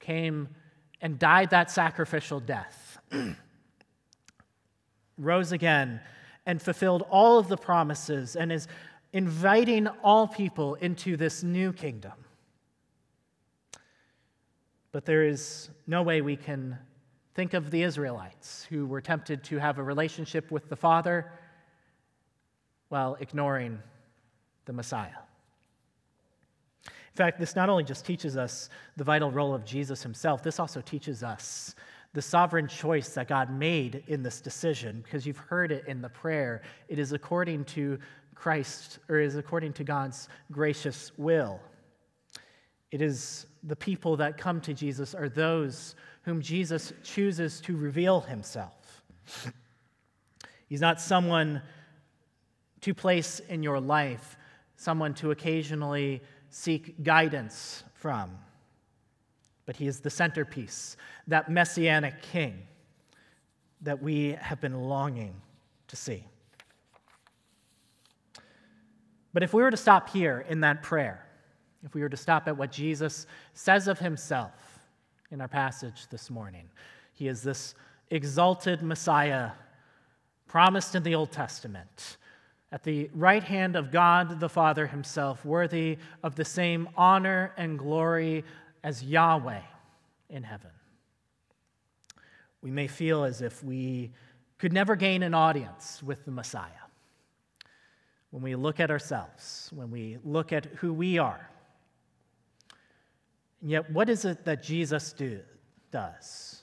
came 0.00 0.48
and 1.00 1.18
died 1.18 1.50
that 1.50 1.70
sacrificial 1.70 2.40
death, 2.40 2.98
rose 5.18 5.52
again, 5.52 6.00
and 6.46 6.62
fulfilled 6.62 7.04
all 7.10 7.38
of 7.38 7.48
the 7.48 7.56
promises, 7.56 8.36
and 8.36 8.52
is 8.52 8.68
inviting 9.12 9.86
all 10.02 10.26
people 10.26 10.74
into 10.74 11.16
this 11.16 11.42
new 11.42 11.72
kingdom. 11.72 12.12
But 14.92 15.04
there 15.04 15.24
is 15.24 15.70
no 15.86 16.02
way 16.02 16.20
we 16.22 16.36
can 16.36 16.78
think 17.34 17.52
of 17.54 17.70
the 17.70 17.82
Israelites 17.82 18.66
who 18.70 18.86
were 18.86 19.00
tempted 19.00 19.44
to 19.44 19.58
have 19.58 19.78
a 19.78 19.82
relationship 19.82 20.50
with 20.50 20.68
the 20.68 20.76
Father 20.76 21.30
while 22.88 23.16
ignoring 23.20 23.78
the 24.64 24.72
Messiah. 24.72 25.10
In 26.86 27.16
fact, 27.16 27.38
this 27.38 27.56
not 27.56 27.68
only 27.68 27.84
just 27.84 28.04
teaches 28.04 28.36
us 28.36 28.68
the 28.96 29.04
vital 29.04 29.30
role 29.30 29.54
of 29.54 29.64
Jesus 29.64 30.02
himself, 30.02 30.42
this 30.42 30.60
also 30.60 30.80
teaches 30.80 31.22
us 31.22 31.74
the 32.12 32.22
sovereign 32.22 32.66
choice 32.68 33.10
that 33.10 33.28
God 33.28 33.50
made 33.50 34.02
in 34.06 34.22
this 34.22 34.40
decision, 34.40 35.02
because 35.02 35.26
you've 35.26 35.36
heard 35.36 35.72
it 35.72 35.84
in 35.86 36.00
the 36.00 36.08
prayer. 36.08 36.62
It 36.88 36.98
is 36.98 37.12
according 37.12 37.64
to 37.66 37.98
Christ, 38.36 39.00
or 39.08 39.18
is 39.18 39.34
according 39.34 39.72
to 39.72 39.84
God's 39.84 40.28
gracious 40.52 41.10
will. 41.16 41.58
It 42.92 43.02
is 43.02 43.46
the 43.64 43.74
people 43.74 44.16
that 44.18 44.38
come 44.38 44.60
to 44.60 44.72
Jesus 44.72 45.14
are 45.14 45.28
those 45.28 45.96
whom 46.22 46.40
Jesus 46.40 46.92
chooses 47.02 47.60
to 47.62 47.76
reveal 47.76 48.20
himself. 48.20 49.02
He's 50.68 50.80
not 50.80 51.00
someone 51.00 51.62
to 52.82 52.94
place 52.94 53.40
in 53.40 53.62
your 53.62 53.80
life, 53.80 54.36
someone 54.76 55.14
to 55.14 55.32
occasionally 55.32 56.22
seek 56.50 57.02
guidance 57.02 57.82
from. 57.94 58.30
But 59.64 59.76
he 59.76 59.88
is 59.88 60.00
the 60.00 60.10
centerpiece, 60.10 60.96
that 61.26 61.50
messianic 61.50 62.22
king 62.22 62.62
that 63.80 64.00
we 64.00 64.36
have 64.40 64.60
been 64.60 64.82
longing 64.82 65.34
to 65.88 65.96
see. 65.96 66.24
But 69.36 69.42
if 69.42 69.52
we 69.52 69.60
were 69.60 69.70
to 69.70 69.76
stop 69.76 70.08
here 70.08 70.46
in 70.48 70.60
that 70.60 70.82
prayer, 70.82 71.22
if 71.84 71.92
we 71.92 72.00
were 72.00 72.08
to 72.08 72.16
stop 72.16 72.48
at 72.48 72.56
what 72.56 72.72
Jesus 72.72 73.26
says 73.52 73.86
of 73.86 73.98
himself 73.98 74.78
in 75.30 75.42
our 75.42 75.46
passage 75.46 76.06
this 76.10 76.30
morning, 76.30 76.70
he 77.12 77.28
is 77.28 77.42
this 77.42 77.74
exalted 78.10 78.82
Messiah 78.82 79.50
promised 80.46 80.94
in 80.94 81.02
the 81.02 81.14
Old 81.14 81.32
Testament 81.32 82.16
at 82.72 82.82
the 82.82 83.10
right 83.12 83.42
hand 83.42 83.76
of 83.76 83.90
God 83.90 84.40
the 84.40 84.48
Father 84.48 84.86
himself, 84.86 85.44
worthy 85.44 85.98
of 86.22 86.34
the 86.34 86.44
same 86.46 86.88
honor 86.96 87.52
and 87.58 87.78
glory 87.78 88.42
as 88.82 89.04
Yahweh 89.04 89.60
in 90.30 90.44
heaven. 90.44 90.70
We 92.62 92.70
may 92.70 92.86
feel 92.86 93.22
as 93.22 93.42
if 93.42 93.62
we 93.62 94.12
could 94.56 94.72
never 94.72 94.96
gain 94.96 95.22
an 95.22 95.34
audience 95.34 96.02
with 96.02 96.24
the 96.24 96.30
Messiah. 96.30 96.85
When 98.36 98.42
we 98.42 98.54
look 98.54 98.80
at 98.80 98.90
ourselves, 98.90 99.70
when 99.74 99.90
we 99.90 100.18
look 100.22 100.52
at 100.52 100.66
who 100.66 100.92
we 100.92 101.16
are. 101.16 101.48
And 103.62 103.70
yet, 103.70 103.90
what 103.90 104.10
is 104.10 104.26
it 104.26 104.44
that 104.44 104.62
Jesus 104.62 105.14
do, 105.14 105.40
does? 105.90 106.60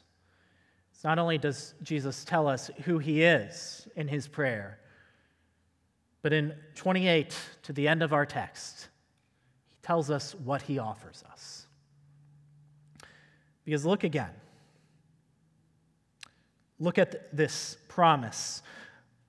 Not 1.04 1.18
only 1.18 1.40
does 1.40 1.74
Jesus 1.82 2.24
tell 2.26 2.48
us 2.48 2.70
who 2.84 3.00
he 3.00 3.24
is 3.24 3.88
in 3.96 4.08
his 4.08 4.28
prayer, 4.28 4.78
but 6.22 6.32
in 6.32 6.54
28, 6.76 7.36
to 7.64 7.74
the 7.74 7.88
end 7.88 8.04
of 8.04 8.14
our 8.14 8.28
text, 8.28 8.90
he 9.72 9.78
tells 9.82 10.12
us 10.12 10.36
what 10.36 10.62
he 10.62 10.78
offers 10.78 11.24
us. 11.32 11.66
Because 13.66 13.84
look 13.84 14.04
again. 14.04 14.30
Look 16.80 17.00
at 17.00 17.36
this 17.36 17.78
promise 17.88 18.62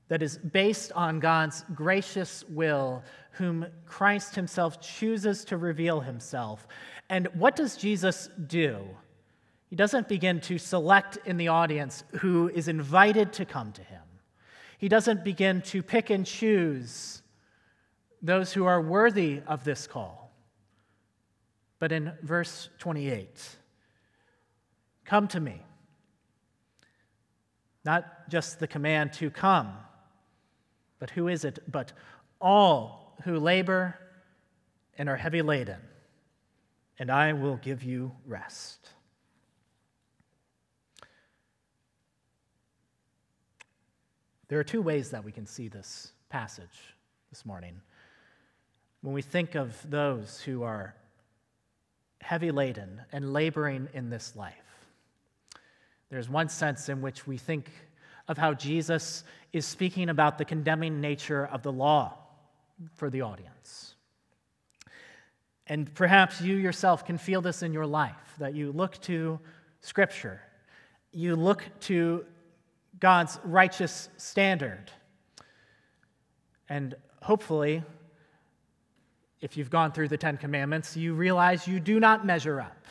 that 0.09 0.23
is 0.23 0.39
based 0.39 0.93
on 0.93 1.19
God's 1.19 1.65
gracious 1.75 2.45
will, 2.49 3.03
whom 3.33 3.67
Christ 3.87 4.35
himself 4.35 4.81
chooses 4.81 5.45
to 5.47 5.57
reveal 5.57 6.01
himself. 6.01 6.69
And 7.09 7.29
what 7.35 7.57
does 7.57 7.77
Jesus 7.77 8.29
do? 8.47 8.85
He 9.71 9.77
doesn't 9.77 10.09
begin 10.09 10.41
to 10.43 10.59
select 10.59 11.19
in 11.25 11.37
the 11.37 11.49
audience 11.49 12.05
who 12.21 12.49
is 12.49 12.69
invited 12.69 13.33
to 13.35 13.45
come 13.45 13.73
to 13.73 13.83
him. 13.83 14.03
He 14.79 14.89
doesn't 14.89 15.25
begin 15.25 15.63
to 15.63 15.83
pick 15.83 16.11
and 16.11 16.27
choose 16.27 17.23
those 18.23 18.53
who 18.53 18.67
are 18.67 18.81
worthy 18.81 19.41
of 19.47 19.65
this 19.65 19.87
call. 19.87 20.25
but 21.85 21.93
in 21.93 22.13
verse 22.23 22.71
28. 22.79 23.59
Come 25.05 25.29
to 25.29 25.39
me. 25.39 25.61
Not 27.85 28.31
just 28.31 28.59
the 28.59 28.67
command 28.67 29.13
to 29.15 29.31
come, 29.31 29.75
but 31.05 31.11
who 31.11 31.29
is 31.29 31.45
it? 31.45 31.59
But 31.71 31.93
all 32.41 33.15
who 33.25 33.39
labor 33.39 33.95
and 34.97 35.07
are 35.07 35.17
heavy 35.17 35.43
laden, 35.43 35.83
and 36.99 37.11
I 37.11 37.35
will 37.35 37.57
give 37.57 37.83
you 37.83 38.13
rest. 38.27 38.89
There 44.49 44.59
are 44.59 44.65
two 44.65 44.81
ways 44.81 45.11
that 45.11 45.23
we 45.23 45.31
can 45.31 45.45
see 45.45 45.69
this 45.69 46.13
passage 46.31 46.95
this 47.29 47.45
morning. 47.45 47.83
When 49.03 49.13
we 49.13 49.21
think 49.21 49.57
of 49.57 49.79
those 49.91 50.41
who 50.41 50.63
are 50.63 50.95
heavy 52.23 52.51
laden 52.51 53.03
and 53.13 53.31
laboring 53.31 53.89
in 53.93 54.09
this 54.09 54.35
life, 54.37 54.89
there's 56.09 56.31
one 56.31 56.49
sense 56.49 56.89
in 56.89 57.03
which 57.03 57.27
we 57.27 57.37
think 57.37 57.71
of 58.29 58.39
how 58.39 58.55
Jesus 58.55 59.25
is 59.53 59.67
speaking 59.67 60.09
about 60.09 60.39
the 60.39 60.45
condemning 60.45 61.01
nature 61.01 61.47
of 61.47 61.63
the 61.63 61.73
law 61.73 62.19
for 62.97 63.11
the 63.11 63.21
audience. 63.21 63.95
And 65.67 65.93
perhaps 65.95 66.41
you 66.41 66.57
yourself 66.57 67.07
can 67.07 67.19
feel 67.19 67.41
this 67.41 67.63
in 67.63 67.73
your 67.73 67.87
life 67.87 68.35
that 68.39 68.55
you 68.55 68.73
look 68.73 69.01
to 69.03 69.39
Scripture, 69.81 70.41
you 71.13 71.37
look 71.37 71.63
to 71.81 72.25
God's 72.99 73.39
righteous 73.45 74.09
standard. 74.17 74.91
And 76.69 76.95
hopefully, 77.23 77.83
if 79.41 79.57
you've 79.57 79.71
gone 79.71 79.93
through 79.93 80.09
the 80.09 80.17
Ten 80.17 80.39
Commandments, 80.39 80.97
you 80.97 81.15
realize 81.15 81.69
you 81.69 81.81
do 81.81 82.01
not 82.01 82.25
measure 82.25 82.61
up, 82.61 82.87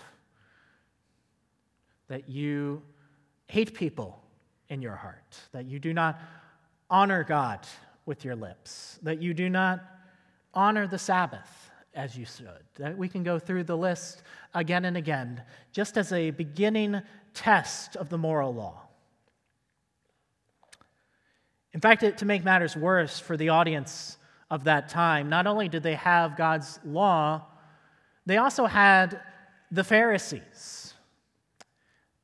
that 2.08 2.30
you 2.30 2.84
hate 3.48 3.74
people 3.74 4.23
in 4.74 4.82
your 4.82 4.96
heart, 4.96 5.38
that 5.52 5.66
you 5.66 5.80
do 5.80 5.94
not 5.94 6.20
honor 6.90 7.24
God 7.24 7.60
with 8.06 8.26
your 8.26 8.36
lips, 8.36 9.00
that 9.04 9.22
you 9.22 9.34
do 9.34 9.48
not 9.48 9.82
honor 10.54 10.88
the 10.88 10.98
Sabbath 10.98 11.70
as 11.94 12.18
you 12.18 12.26
should. 12.26 12.64
That 12.76 12.98
we 12.98 13.08
can 13.08 13.24
go 13.24 13.38
through 13.38 13.66
the 13.66 13.78
list 13.78 14.24
again 14.54 14.84
and 14.86 14.98
again, 14.98 15.44
just 15.72 15.96
as 15.96 16.12
a 16.12 16.32
beginning 16.32 17.02
test 17.36 17.96
of 17.96 18.10
the 18.10 18.18
moral 18.18 18.54
law. 18.54 18.82
In 21.72 21.80
fact, 21.80 22.18
to 22.18 22.26
make 22.26 22.44
matters 22.44 22.76
worse 22.76 23.20
for 23.20 23.38
the 23.38 23.50
audience 23.50 24.18
of 24.50 24.64
that 24.66 24.90
time, 24.90 25.30
not 25.30 25.48
only 25.48 25.70
did 25.70 25.84
they 25.84 25.96
have 25.96 26.36
God's 26.36 26.80
law, 26.84 27.46
they 28.26 28.38
also 28.38 28.66
had 28.66 29.20
the 29.72 29.84
Pharisees 29.84 30.94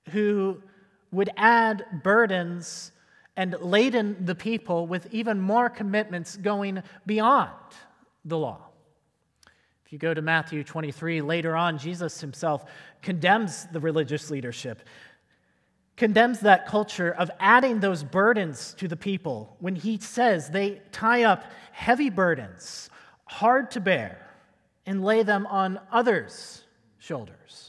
who 0.10 0.62
would 1.12 1.30
add 1.38 1.86
burdens 2.04 2.92
and 3.36 3.56
laden 3.62 4.26
the 4.26 4.36
people 4.36 4.88
with 4.88 5.08
even 5.14 5.40
more 5.40 5.70
commitments 5.70 6.36
going 6.38 6.84
beyond 7.06 7.52
the 8.26 8.38
law. 8.38 8.66
If 9.86 9.94
you 9.94 10.00
go 10.00 10.14
to 10.14 10.22
Matthew 10.22 10.64
23, 10.64 11.22
later 11.22 11.56
on, 11.56 11.78
Jesus 11.78 12.22
himself 12.22 12.66
condemns 13.02 13.66
the 13.72 13.80
religious 13.80 14.30
leadership 14.30 14.82
condemns 16.00 16.40
that 16.40 16.66
culture 16.66 17.12
of 17.12 17.30
adding 17.40 17.82
those 17.82 18.04
burdens 18.04 18.74
to 18.76 18.88
the 18.88 18.96
people 18.96 19.56
when 19.60 19.76
he 19.76 20.00
says 20.00 20.50
they 20.50 20.82
tie 20.92 21.24
up 21.24 21.44
heavy 21.74 22.10
burdens, 22.10 22.90
hard 23.26 23.70
to 23.70 23.82
bear, 23.82 24.26
and 24.86 25.04
lay 25.04 25.22
them 25.22 25.46
on 25.48 25.78
others' 25.92 26.64
shoulders. 26.98 27.69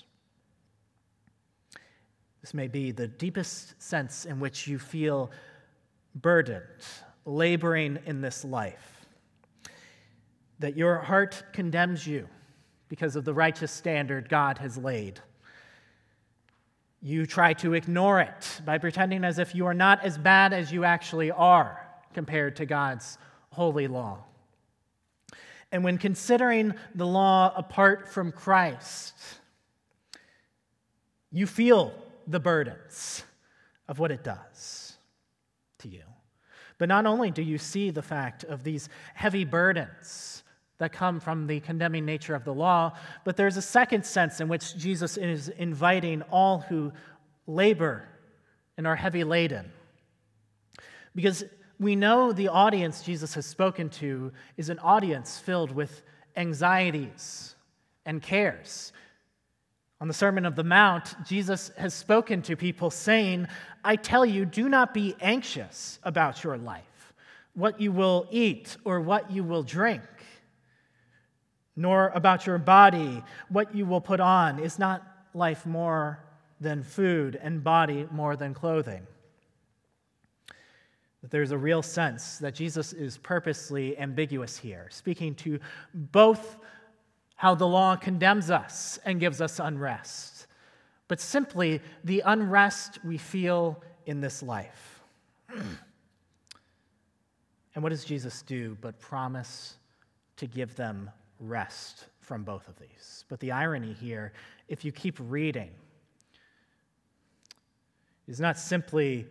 This 2.51 2.55
may 2.57 2.67
be 2.67 2.91
the 2.91 3.07
deepest 3.07 3.81
sense 3.81 4.25
in 4.25 4.41
which 4.41 4.67
you 4.67 4.81
feel 4.81 5.31
burdened, 6.17 6.65
laboring 7.25 8.01
in 8.07 8.23
this 8.23 8.45
life. 8.45 9.07
That 10.59 10.77
your 10.77 10.97
heart 10.99 11.45
condemns 11.53 12.05
you 12.05 12.27
because 12.89 13.15
of 13.15 13.25
the 13.25 13.33
righteous 13.33 13.71
standard 13.71 14.29
God 14.29 14.59
has 14.59 14.77
laid 14.77 15.21
you 17.01 17.25
try 17.25 17.53
to 17.55 17.75
ignore 17.75 18.21
it 18.21 18.61
by 18.65 18.79
pretending 18.79 19.23
as 19.23 19.39
if 19.39 19.55
you 19.55 19.67
are 19.67 19.73
not 19.73 20.05
as 20.05 20.19
bad 20.19 20.53
as 20.53 20.73
you 20.73 20.85
actually 20.85 21.31
are 21.31 21.87
compared 22.15 22.57
to 22.57 22.67
God's 22.67 23.17
holy 23.53 23.87
law. 23.87 24.19
And 25.71 25.85
when 25.85 25.99
considering 25.99 26.75
the 26.97 27.07
law 27.07 27.55
apart 27.57 28.09
from 28.09 28.33
Christ, 28.33 29.15
you 31.31 31.47
feel 31.47 31.95
the 32.31 32.41
burdens 32.41 33.25
of 33.89 33.99
what 33.99 34.11
it 34.11 34.25
does 34.25 34.97
to 35.79 35.89
you. 35.89 36.03
But 36.79 36.89
not 36.89 37.07
only 37.07 37.31
do 37.31 37.43
you 37.43 37.59
see 37.59 37.91
the 37.91 38.03
fact 38.03 38.45
of 38.45 38.65
these 38.65 38.89
heavy 39.15 39.45
burdens, 39.45 40.43
that 40.81 40.93
come 40.93 41.21
from 41.21 41.47
the 41.47 41.61
condemning 41.61 42.07
nature 42.07 42.35
of 42.35 42.43
the 42.43 42.55
law, 42.55 42.93
but 43.25 43.37
there's 43.37 43.59
a 43.59 43.63
second 43.63 44.05
sense 44.05 44.41
in 44.41 44.49
which 44.49 44.77
Jesus 44.79 45.19
is 45.19 45.51
inviting 45.51 46.23
all 46.23 46.61
who 46.61 46.91
labor 47.47 48.09
and 48.79 48.87
are 48.87 48.97
heavy 48.97 49.23
laden. 49.23 49.71
Because 51.15 51.45
we 51.79 51.97
know 51.97 52.33
the 52.33 52.49
audience 52.49 53.03
Jesus 53.03 53.35
has 53.35 53.45
spoken 53.45 53.91
to 53.91 54.33
is 54.57 54.71
an 54.71 54.79
audience 54.79 55.39
filled 55.39 55.71
with 55.71 56.03
anxieties 56.35 57.55
and 58.07 58.23
cares. 58.23 58.95
On 60.01 60.09
the 60.09 60.15
Sermon 60.15 60.47
of 60.47 60.57
the 60.57 60.65
Mount, 60.65 61.15
Jesus 61.27 61.71
has 61.77 61.93
spoken 61.93 62.41
to 62.43 62.57
people 62.57 62.91
saying, 62.91 63.47
I 63.85 63.97
tell 63.97 64.25
you, 64.25 64.47
do 64.47 64.69
not 64.69 64.95
be 64.95 65.15
anxious 65.21 65.99
about 66.03 66.43
your 66.43 66.57
life, 66.57 67.15
what 67.55 67.81
you 67.81 67.93
will 67.93 68.27
eat 68.31 68.77
or 68.85 69.01
what 69.01 69.31
you 69.31 69.45
will 69.45 69.63
drink 69.63 70.03
nor 71.81 72.09
about 72.15 72.47
your 72.47 72.59
body, 72.59 73.23
what 73.49 73.75
you 73.75 73.87
will 73.87 74.01
put 74.03 74.21
on. 74.21 74.59
Is 74.59 74.79
not 74.79 75.03
life 75.33 75.65
more 75.65 76.23
than 76.61 76.83
food, 76.83 77.39
and 77.41 77.65
body 77.65 78.07
more 78.11 78.37
than 78.37 78.53
clothing? 78.53 79.07
That 81.23 81.31
there's 81.31 81.53
a 81.53 81.59
real 81.59 81.83
sense 81.83 82.37
that 82.39 82.55
Jesus 82.55 82.93
is 82.93 83.17
purposely 83.17 83.99
ambiguous 83.99 84.59
here, 84.59 84.89
speaking 84.91 85.35
to 85.37 85.59
both 85.95 86.59
how 87.41 87.55
the 87.55 87.67
law 87.67 87.97
condemns 87.97 88.51
us 88.51 88.99
and 89.07 89.19
gives 89.19 89.41
us 89.41 89.59
unrest, 89.59 90.47
but 91.09 91.19
simply 91.19 91.81
the 92.05 92.23
unrest 92.27 93.03
we 93.03 93.17
feel 93.17 93.83
in 94.05 94.21
this 94.21 94.43
life. 94.43 95.01
and 95.49 95.79
what 97.83 97.89
does 97.89 98.05
Jesus 98.05 98.43
do 98.43 98.77
but 98.83 99.01
promise 99.01 99.77
to 100.37 100.47
give 100.47 100.77
them 100.77 101.09
rest 101.39 102.09
from 102.19 102.45
both 102.45 102.69
of 102.69 102.79
these. 102.79 103.25
But 103.31 103.41
the 103.41 103.53
irony 103.53 103.95
here, 103.95 104.35
if 104.69 104.85
you 104.85 104.93
keep 104.93 105.17
reading, 105.19 105.71
is 108.29 108.39
not 108.39 108.59
simply 108.59 109.27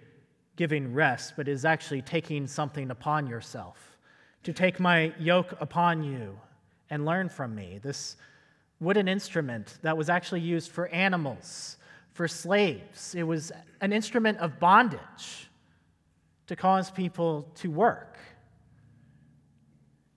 giving 0.56 0.96
rest, 0.96 1.34
but 1.38 1.48
is 1.48 1.64
actually 1.64 2.02
taking 2.02 2.48
something 2.48 2.90
upon 2.90 3.28
yourself. 3.28 4.00
To 4.46 4.52
take 4.52 4.80
my 4.80 5.14
yoke 5.20 5.54
upon 5.62 6.02
you 6.02 6.40
and 6.90 7.06
learn 7.06 7.30
from 7.30 7.56
me. 7.56 7.80
This 7.82 8.18
wooden 8.80 9.08
instrument 9.08 9.78
that 9.82 9.98
was 9.98 10.10
actually 10.10 10.42
used 10.42 10.72
for 10.72 10.88
animals, 10.88 11.78
for 12.14 12.28
slaves. 12.28 13.16
It 13.16 13.24
was 13.24 13.52
an 13.82 13.94
instrument 13.94 14.38
of 14.40 14.60
bondage 14.60 15.50
to 16.48 16.56
cause 16.56 16.90
people 16.90 17.48
to 17.56 17.70
work. 17.70 18.18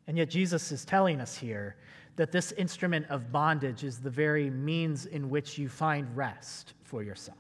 And 0.07 0.17
yet, 0.19 0.31
Jesus 0.31 0.73
is 0.73 0.85
telling 0.85 1.21
us 1.21 1.37
here 1.37 1.77
that 2.17 2.33
this 2.33 2.53
instrument 2.53 3.07
of 3.09 3.33
bondage 3.33 3.85
is 3.85 3.99
the 3.99 4.11
very 4.11 4.51
means 4.51 5.07
in 5.07 5.31
which 5.31 5.59
you 5.59 5.69
find 5.69 6.15
rest 6.17 6.75
for 6.83 7.03
yourself. 7.03 7.39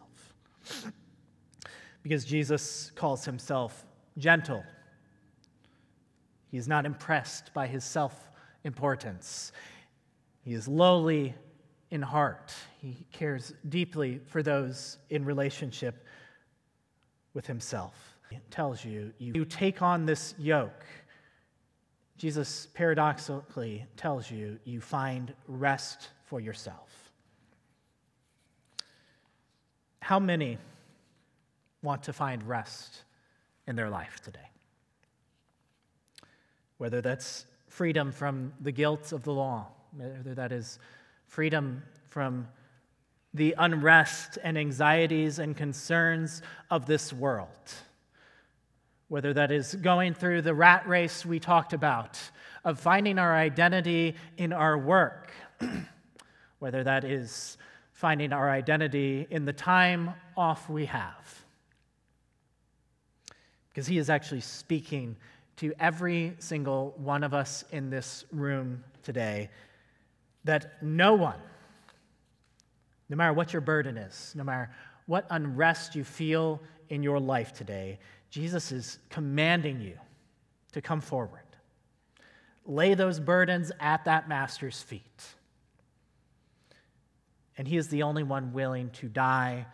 Because 2.02 2.24
Jesus 2.24 2.90
calls 2.94 3.24
himself 3.24 3.84
gentle, 4.18 4.64
he 6.50 6.56
is 6.56 6.68
not 6.68 6.84
impressed 6.84 7.52
by 7.54 7.66
his 7.66 7.84
self 7.84 8.30
importance. 8.64 9.52
He 10.44 10.54
is 10.54 10.68
lowly 10.68 11.34
in 11.90 12.02
heart. 12.02 12.52
He 12.80 13.06
cares 13.12 13.52
deeply 13.68 14.20
for 14.26 14.42
those 14.42 14.98
in 15.10 15.24
relationship 15.24 16.06
with 17.34 17.46
himself. 17.46 17.94
He 18.30 18.38
tells 18.50 18.84
you, 18.84 19.12
you 19.18 19.44
take 19.44 19.82
on 19.82 20.06
this 20.06 20.34
yoke 20.38 20.84
Jesus 22.22 22.68
paradoxically 22.74 23.84
tells 23.96 24.30
you 24.30 24.60
you 24.64 24.80
find 24.80 25.34
rest 25.48 26.10
for 26.26 26.38
yourself. 26.38 27.10
How 29.98 30.20
many 30.20 30.58
want 31.82 32.04
to 32.04 32.12
find 32.12 32.40
rest 32.44 33.02
in 33.66 33.74
their 33.74 33.90
life 33.90 34.20
today? 34.22 34.38
Whether 36.78 37.00
that's 37.00 37.44
freedom 37.72 38.12
from 38.12 38.52
the 38.60 38.70
guilt 38.70 39.12
of 39.12 39.22
the 39.22 39.32
law, 39.32 39.66
whether 39.96 40.34
that 40.34 40.52
is 40.52 40.78
freedom 41.26 41.82
from 42.10 42.46
the 43.32 43.54
unrest 43.56 44.36
and 44.44 44.58
anxieties 44.58 45.38
and 45.38 45.56
concerns 45.56 46.42
of 46.70 46.84
this 46.84 47.14
world. 47.14 47.48
Whether 49.08 49.32
that 49.32 49.50
is 49.50 49.74
going 49.74 50.12
through 50.12 50.42
the 50.42 50.52
rat 50.52 50.86
race 50.86 51.24
we 51.24 51.40
talked 51.40 51.72
about, 51.72 52.20
of 52.62 52.78
finding 52.78 53.18
our 53.18 53.34
identity 53.34 54.16
in 54.36 54.52
our 54.52 54.76
work, 54.76 55.32
whether 56.58 56.84
that 56.84 57.04
is 57.04 57.56
finding 57.92 58.34
our 58.34 58.50
identity 58.50 59.26
in 59.30 59.46
the 59.46 59.52
time 59.52 60.12
off 60.36 60.68
we 60.68 60.84
have. 60.84 61.42
Because 63.70 63.86
he 63.86 63.96
is 63.96 64.10
actually 64.10 64.42
speaking 64.42 65.16
to 65.62 65.72
every 65.78 66.34
single 66.40 66.92
one 66.96 67.22
of 67.22 67.32
us 67.32 67.64
in 67.70 67.88
this 67.88 68.24
room 68.32 68.82
today 69.04 69.48
that 70.42 70.82
no 70.82 71.14
one, 71.14 71.38
no 73.08 73.16
matter 73.16 73.32
what 73.32 73.52
your 73.52 73.62
burden 73.62 73.96
is, 73.96 74.32
no 74.36 74.42
matter 74.42 74.72
what 75.06 75.24
unrest 75.30 75.94
you 75.94 76.02
feel 76.02 76.60
in 76.88 77.00
your 77.04 77.20
life 77.20 77.52
today, 77.52 78.00
Jesus 78.28 78.72
is 78.72 78.98
commanding 79.08 79.80
you 79.80 79.96
to 80.72 80.82
come 80.82 81.00
forward. 81.00 81.46
Lay 82.66 82.94
those 82.94 83.20
burdens 83.20 83.70
at 83.78 84.04
that 84.06 84.28
master's 84.28 84.82
feet. 84.82 85.22
And 87.56 87.68
he 87.68 87.76
is 87.76 87.86
the 87.86 88.02
only 88.02 88.24
one 88.24 88.52
willing 88.52 88.90
to 88.94 89.08
die 89.08 89.66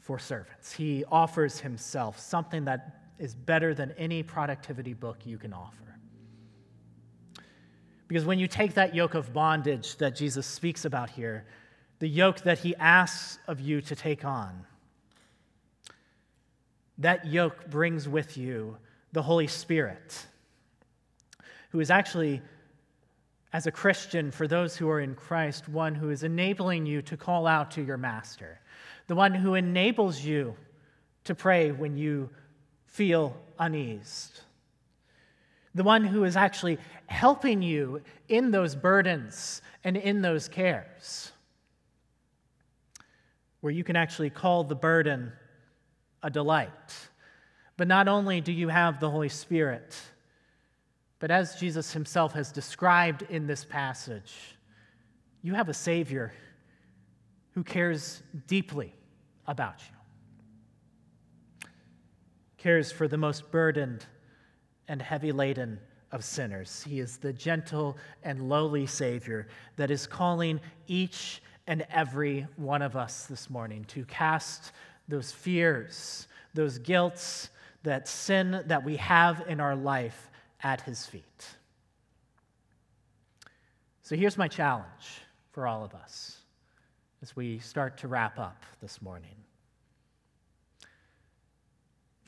for 0.00 0.18
servants. 0.18 0.72
He 0.72 1.04
offers 1.12 1.60
himself 1.60 2.18
something 2.18 2.64
that 2.64 3.01
is 3.22 3.36
better 3.36 3.72
than 3.72 3.94
any 3.96 4.20
productivity 4.20 4.94
book 4.94 5.18
you 5.24 5.38
can 5.38 5.52
offer. 5.52 5.96
Because 8.08 8.24
when 8.24 8.40
you 8.40 8.48
take 8.48 8.74
that 8.74 8.96
yoke 8.96 9.14
of 9.14 9.32
bondage 9.32 9.96
that 9.98 10.16
Jesus 10.16 10.44
speaks 10.44 10.84
about 10.84 11.08
here, 11.08 11.46
the 12.00 12.08
yoke 12.08 12.40
that 12.40 12.58
he 12.58 12.74
asks 12.76 13.38
of 13.46 13.60
you 13.60 13.80
to 13.82 13.94
take 13.94 14.24
on, 14.24 14.66
that 16.98 17.24
yoke 17.24 17.70
brings 17.70 18.08
with 18.08 18.36
you 18.36 18.76
the 19.12 19.22
Holy 19.22 19.46
Spirit, 19.46 20.26
who 21.70 21.78
is 21.78 21.92
actually, 21.92 22.42
as 23.52 23.68
a 23.68 23.70
Christian, 23.70 24.32
for 24.32 24.48
those 24.48 24.76
who 24.76 24.90
are 24.90 25.00
in 25.00 25.14
Christ, 25.14 25.68
one 25.68 25.94
who 25.94 26.10
is 26.10 26.24
enabling 26.24 26.86
you 26.86 27.02
to 27.02 27.16
call 27.16 27.46
out 27.46 27.70
to 27.70 27.82
your 27.82 27.98
master, 27.98 28.60
the 29.06 29.14
one 29.14 29.32
who 29.32 29.54
enables 29.54 30.24
you 30.24 30.56
to 31.22 31.36
pray 31.36 31.70
when 31.70 31.96
you 31.96 32.28
feel 32.92 33.34
uneased, 33.58 34.40
the 35.74 35.82
one 35.82 36.04
who 36.04 36.24
is 36.24 36.36
actually 36.36 36.78
helping 37.06 37.62
you 37.62 38.02
in 38.28 38.50
those 38.50 38.76
burdens 38.76 39.62
and 39.82 39.96
in 39.96 40.20
those 40.20 40.46
cares, 40.46 41.32
where 43.60 43.72
you 43.72 43.82
can 43.82 43.96
actually 43.96 44.28
call 44.28 44.62
the 44.64 44.74
burden 44.74 45.32
a 46.22 46.28
delight. 46.28 46.70
But 47.78 47.88
not 47.88 48.08
only 48.08 48.42
do 48.42 48.52
you 48.52 48.68
have 48.68 49.00
the 49.00 49.10
Holy 49.10 49.30
Spirit, 49.30 49.96
but 51.18 51.30
as 51.30 51.56
Jesus 51.56 51.94
himself 51.94 52.34
has 52.34 52.52
described 52.52 53.22
in 53.30 53.46
this 53.46 53.64
passage, 53.64 54.34
you 55.40 55.54
have 55.54 55.70
a 55.70 55.74
Savior 55.74 56.34
who 57.54 57.64
cares 57.64 58.22
deeply 58.46 58.94
about 59.46 59.80
you 59.80 60.01
cares 62.62 62.92
for 62.92 63.08
the 63.08 63.16
most 63.16 63.50
burdened 63.50 64.06
and 64.86 65.02
heavy 65.02 65.32
laden 65.32 65.80
of 66.12 66.24
sinners. 66.24 66.84
He 66.86 67.00
is 67.00 67.16
the 67.16 67.32
gentle 67.32 67.96
and 68.22 68.48
lowly 68.48 68.86
Savior 68.86 69.48
that 69.76 69.90
is 69.90 70.06
calling 70.06 70.60
each 70.86 71.42
and 71.66 71.84
every 71.90 72.46
one 72.54 72.80
of 72.80 72.94
us 72.94 73.26
this 73.26 73.50
morning 73.50 73.84
to 73.88 74.04
cast 74.04 74.70
those 75.08 75.32
fears, 75.32 76.28
those 76.54 76.78
guilts, 76.78 77.48
that 77.82 78.06
sin 78.06 78.62
that 78.66 78.84
we 78.84 78.96
have 78.96 79.42
in 79.48 79.58
our 79.58 79.74
life 79.74 80.30
at 80.62 80.82
His 80.82 81.04
feet. 81.04 81.46
So 84.02 84.14
here's 84.14 84.38
my 84.38 84.46
challenge 84.46 85.22
for 85.50 85.66
all 85.66 85.84
of 85.84 85.94
us 85.94 86.38
as 87.22 87.34
we 87.34 87.58
start 87.58 87.98
to 87.98 88.08
wrap 88.08 88.38
up 88.38 88.64
this 88.80 89.02
morning. 89.02 89.41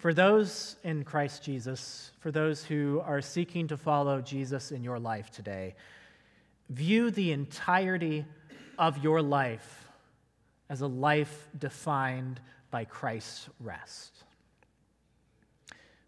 For 0.04 0.12
those 0.12 0.76
in 0.84 1.02
Christ 1.02 1.42
Jesus, 1.42 2.10
for 2.20 2.30
those 2.30 2.62
who 2.62 3.00
are 3.06 3.22
seeking 3.22 3.68
to 3.68 3.78
follow 3.78 4.20
Jesus 4.20 4.70
in 4.70 4.84
your 4.84 4.98
life 4.98 5.30
today, 5.30 5.76
view 6.68 7.10
the 7.10 7.32
entirety 7.32 8.26
of 8.78 9.02
your 9.02 9.22
life 9.22 9.88
as 10.68 10.82
a 10.82 10.86
life 10.86 11.48
defined 11.58 12.38
by 12.70 12.84
Christ's 12.84 13.48
rest. 13.60 14.24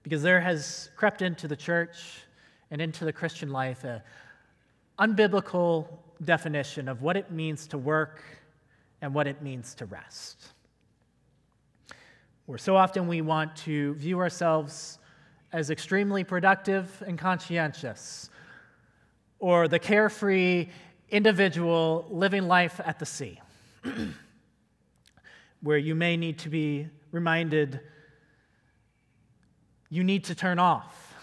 Because 0.03 0.23
there 0.23 0.43
has 0.43 0.91
crept 0.95 1.23
into 1.23 1.49
the 1.49 1.57
church 1.57 2.21
and 2.71 2.83
into 2.83 3.07
the 3.07 3.15
Christian 3.15 3.49
life 3.49 3.83
an 3.83 4.03
unbiblical 4.99 5.89
definition 6.23 6.89
of 6.89 7.01
what 7.01 7.17
it 7.17 7.31
means 7.31 7.67
to 7.69 7.79
work 7.79 8.23
and 9.01 9.15
what 9.15 9.27
it 9.27 9.41
means 9.41 9.75
to 9.77 9.87
rest 9.87 10.53
where 12.47 12.59
so 12.59 12.77
often 12.77 13.09
we 13.09 13.21
want 13.21 13.55
to 13.57 13.95
view 13.95 14.19
ourselves 14.21 14.99
as 15.53 15.71
extremely 15.71 16.25
productive 16.25 17.03
and 17.07 17.19
conscientious, 17.19 18.31
or 19.39 19.69
the 19.69 19.79
carefree 19.79 20.69
individual 21.11 22.07
living 22.11 22.47
life 22.47 22.81
at 22.85 22.99
the 22.99 23.07
sea, 23.07 23.41
where 25.61 25.79
you 25.79 25.95
may 25.95 26.17
need 26.17 26.39
to 26.39 26.49
be 26.49 26.89
reminded 27.11 27.81
you 29.89 30.03
need 30.03 30.25
to 30.25 30.35
turn 30.35 30.59
off 30.59 31.15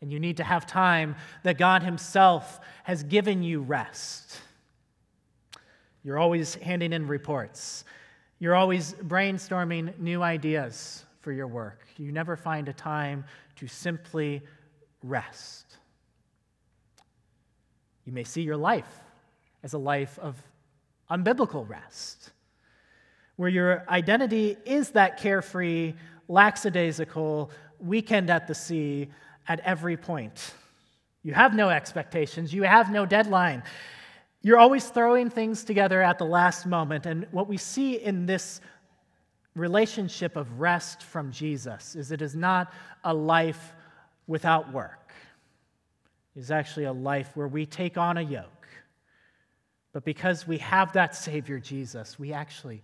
and 0.00 0.10
you 0.10 0.18
need 0.18 0.38
to 0.38 0.44
have 0.44 0.66
time 0.66 1.14
that 1.42 1.58
God 1.58 1.82
Himself 1.82 2.60
has 2.84 3.02
given 3.02 3.42
you 3.42 3.60
rest. 3.60 4.40
You're 6.02 6.18
always 6.18 6.54
handing 6.54 6.94
in 6.94 7.06
reports. 7.06 7.84
You're 8.40 8.54
always 8.54 8.94
brainstorming 8.94 9.98
new 9.98 10.22
ideas 10.22 11.04
for 11.20 11.30
your 11.30 11.46
work. 11.46 11.86
You 11.98 12.10
never 12.10 12.36
find 12.36 12.68
a 12.68 12.72
time 12.72 13.26
to 13.56 13.68
simply 13.68 14.40
rest. 15.02 15.76
You 18.06 18.12
may 18.12 18.24
see 18.24 18.40
your 18.40 18.56
life 18.56 18.88
as 19.62 19.74
a 19.74 19.78
life 19.78 20.18
of 20.18 20.42
unbiblical 21.10 21.68
rest, 21.68 22.30
where 23.36 23.50
your 23.50 23.84
identity 23.90 24.56
is 24.64 24.90
that 24.92 25.18
carefree, 25.18 25.92
lackadaisical 26.26 27.50
weekend 27.78 28.30
at 28.30 28.46
the 28.46 28.54
sea 28.54 29.10
at 29.48 29.60
every 29.60 29.98
point. 29.98 30.54
You 31.22 31.34
have 31.34 31.54
no 31.54 31.68
expectations, 31.68 32.54
you 32.54 32.62
have 32.62 32.90
no 32.90 33.04
deadline. 33.04 33.62
You're 34.42 34.58
always 34.58 34.88
throwing 34.88 35.28
things 35.28 35.64
together 35.64 36.00
at 36.00 36.18
the 36.18 36.24
last 36.24 36.66
moment. 36.66 37.06
And 37.06 37.26
what 37.30 37.46
we 37.46 37.56
see 37.56 37.96
in 37.96 38.26
this 38.26 38.60
relationship 39.54 40.36
of 40.36 40.60
rest 40.60 41.02
from 41.02 41.30
Jesus 41.30 41.94
is 41.94 42.10
it 42.10 42.22
is 42.22 42.34
not 42.34 42.72
a 43.04 43.12
life 43.12 43.74
without 44.26 44.72
work. 44.72 45.12
It 46.34 46.40
is 46.40 46.50
actually 46.50 46.84
a 46.84 46.92
life 46.92 47.32
where 47.34 47.48
we 47.48 47.66
take 47.66 47.98
on 47.98 48.16
a 48.16 48.22
yoke. 48.22 48.68
But 49.92 50.04
because 50.04 50.46
we 50.46 50.58
have 50.58 50.92
that 50.92 51.14
Savior, 51.16 51.58
Jesus, 51.58 52.18
we 52.18 52.32
actually 52.32 52.80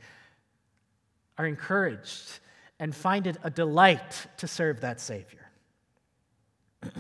are 1.39 1.47
encouraged 1.47 2.41
and 2.79 2.95
find 2.95 3.27
it 3.27 3.39
a 3.43 3.51
delight 3.51 4.27
to 4.39 4.47
serve 4.47 4.81
that 4.81 5.01
Savior. 5.01 5.49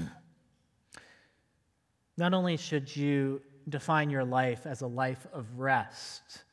Not 2.16 2.33
only 2.33 2.57
should 2.57 2.97
you 2.97 3.42
define 3.69 4.11
your 4.11 4.25
life 4.25 4.67
as 4.67 4.81
a 4.81 4.87
life 4.87 5.27
of 5.33 5.59
rest 5.59 6.45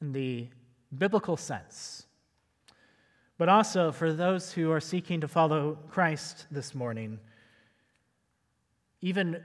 in 0.00 0.12
the 0.12 0.48
biblical 0.96 1.36
sense. 1.36 2.06
But 3.36 3.48
also 3.48 3.92
for 3.92 4.12
those 4.12 4.52
who 4.52 4.72
are 4.72 4.80
seeking 4.80 5.20
to 5.20 5.28
follow 5.28 5.78
Christ 5.90 6.46
this 6.50 6.74
morning, 6.74 7.20
even 9.00 9.42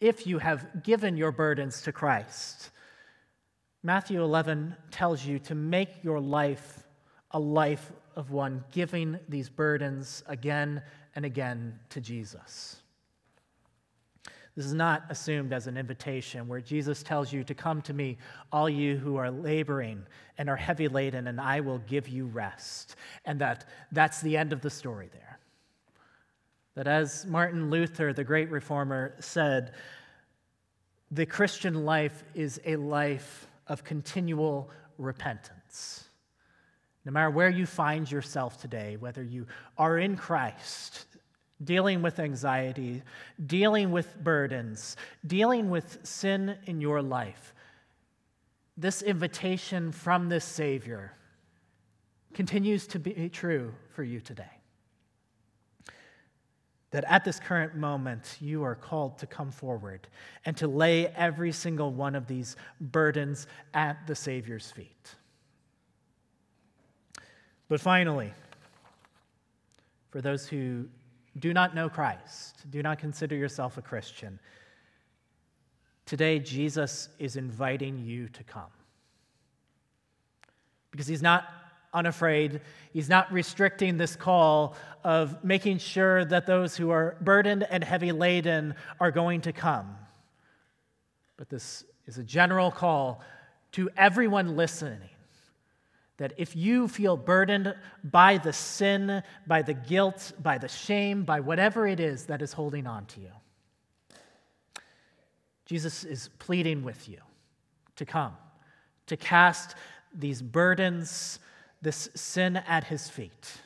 if 0.00 0.26
you 0.26 0.38
have 0.38 0.84
given 0.84 1.16
your 1.16 1.32
burdens 1.32 1.82
to 1.82 1.92
Christ, 1.92 2.70
Matthew 3.82 4.22
11 4.22 4.76
tells 4.90 5.24
you 5.24 5.38
to 5.40 5.54
make 5.54 6.04
your 6.04 6.20
life 6.20 6.84
a 7.30 7.38
life 7.38 7.92
of 8.14 8.30
one 8.30 8.64
giving 8.72 9.18
these 9.28 9.48
burdens 9.48 10.22
again 10.26 10.82
and 11.14 11.24
again 11.24 11.78
to 11.90 12.00
Jesus. 12.00 12.80
This 14.56 14.64
is 14.64 14.72
not 14.72 15.04
assumed 15.10 15.52
as 15.52 15.66
an 15.66 15.76
invitation 15.76 16.48
where 16.48 16.62
Jesus 16.62 17.02
tells 17.02 17.30
you 17.30 17.44
to 17.44 17.54
come 17.54 17.82
to 17.82 17.92
me, 17.92 18.16
all 18.50 18.70
you 18.70 18.96
who 18.96 19.16
are 19.16 19.30
laboring 19.30 20.06
and 20.38 20.48
are 20.48 20.56
heavy 20.56 20.88
laden, 20.88 21.26
and 21.26 21.38
I 21.38 21.60
will 21.60 21.78
give 21.80 22.08
you 22.08 22.24
rest. 22.26 22.96
And 23.26 23.38
that 23.40 23.66
that's 23.92 24.22
the 24.22 24.36
end 24.36 24.54
of 24.54 24.62
the 24.62 24.70
story 24.70 25.10
there. 25.12 25.38
That 26.74 26.86
as 26.86 27.26
Martin 27.26 27.70
Luther, 27.70 28.14
the 28.14 28.24
great 28.24 28.50
reformer, 28.50 29.14
said, 29.20 29.74
the 31.10 31.26
Christian 31.26 31.84
life 31.84 32.24
is 32.34 32.60
a 32.64 32.76
life 32.76 33.46
of 33.68 33.84
continual 33.84 34.70
repentance. 34.98 36.04
No 37.04 37.12
matter 37.12 37.30
where 37.30 37.50
you 37.50 37.66
find 37.66 38.10
yourself 38.10 38.60
today, 38.60 38.96
whether 38.96 39.22
you 39.22 39.46
are 39.78 39.98
in 39.98 40.16
Christ, 40.16 41.06
dealing 41.62 42.02
with 42.02 42.18
anxiety, 42.18 43.02
dealing 43.46 43.90
with 43.90 44.22
burdens, 44.22 44.96
dealing 45.26 45.70
with 45.70 45.98
sin 46.04 46.56
in 46.66 46.80
your 46.80 47.02
life, 47.02 47.54
this 48.76 49.02
invitation 49.02 49.90
from 49.90 50.28
this 50.28 50.44
Savior 50.44 51.12
continues 52.34 52.86
to 52.88 52.98
be 52.98 53.30
true 53.30 53.74
for 53.94 54.02
you 54.02 54.20
today. 54.20 54.44
That 56.90 57.04
at 57.08 57.24
this 57.24 57.40
current 57.40 57.74
moment, 57.74 58.36
you 58.40 58.62
are 58.62 58.74
called 58.74 59.18
to 59.18 59.26
come 59.26 59.50
forward 59.50 60.06
and 60.44 60.56
to 60.58 60.68
lay 60.68 61.08
every 61.08 61.52
single 61.52 61.90
one 61.90 62.14
of 62.14 62.26
these 62.26 62.56
burdens 62.80 63.46
at 63.72 64.06
the 64.06 64.14
Savior's 64.14 64.70
feet. 64.70 65.14
But 67.68 67.80
finally, 67.80 68.32
for 70.10 70.20
those 70.20 70.46
who 70.46 70.86
do 71.38 71.52
not 71.52 71.74
know 71.74 71.88
Christ, 71.88 72.64
do 72.70 72.82
not 72.82 72.98
consider 72.98 73.36
yourself 73.36 73.76
a 73.76 73.82
Christian, 73.82 74.38
today 76.04 76.38
Jesus 76.38 77.08
is 77.18 77.36
inviting 77.36 77.98
you 77.98 78.28
to 78.28 78.44
come. 78.44 78.70
Because 80.90 81.06
he's 81.06 81.22
not 81.22 81.44
unafraid, 81.92 82.60
he's 82.92 83.08
not 83.08 83.30
restricting 83.32 83.96
this 83.96 84.16
call 84.16 84.76
of 85.04 85.42
making 85.44 85.78
sure 85.78 86.24
that 86.24 86.46
those 86.46 86.76
who 86.76 86.90
are 86.90 87.16
burdened 87.20 87.66
and 87.70 87.82
heavy 87.82 88.12
laden 88.12 88.74
are 89.00 89.10
going 89.10 89.40
to 89.42 89.52
come. 89.52 89.96
But 91.36 91.48
this 91.48 91.84
is 92.06 92.18
a 92.18 92.24
general 92.24 92.70
call 92.70 93.20
to 93.72 93.90
everyone 93.96 94.56
listening 94.56 95.10
that 96.18 96.32
if 96.38 96.56
you 96.56 96.88
feel 96.88 97.16
burdened 97.16 97.74
by 98.02 98.38
the 98.38 98.52
sin, 98.52 99.22
by 99.46 99.62
the 99.62 99.74
guilt, 99.74 100.32
by 100.42 100.58
the 100.58 100.68
shame, 100.68 101.24
by 101.24 101.40
whatever 101.40 101.86
it 101.86 102.00
is 102.00 102.26
that 102.26 102.40
is 102.40 102.52
holding 102.52 102.86
on 102.86 103.04
to 103.06 103.20
you, 103.20 103.32
Jesus 105.66 106.04
is 106.04 106.30
pleading 106.38 106.84
with 106.84 107.08
you 107.08 107.18
to 107.96 108.06
come, 108.06 108.32
to 109.06 109.16
cast 109.16 109.74
these 110.14 110.40
burdens, 110.40 111.38
this 111.82 112.08
sin 112.14 112.56
at 112.56 112.84
his 112.84 113.08
feet, 113.08 113.58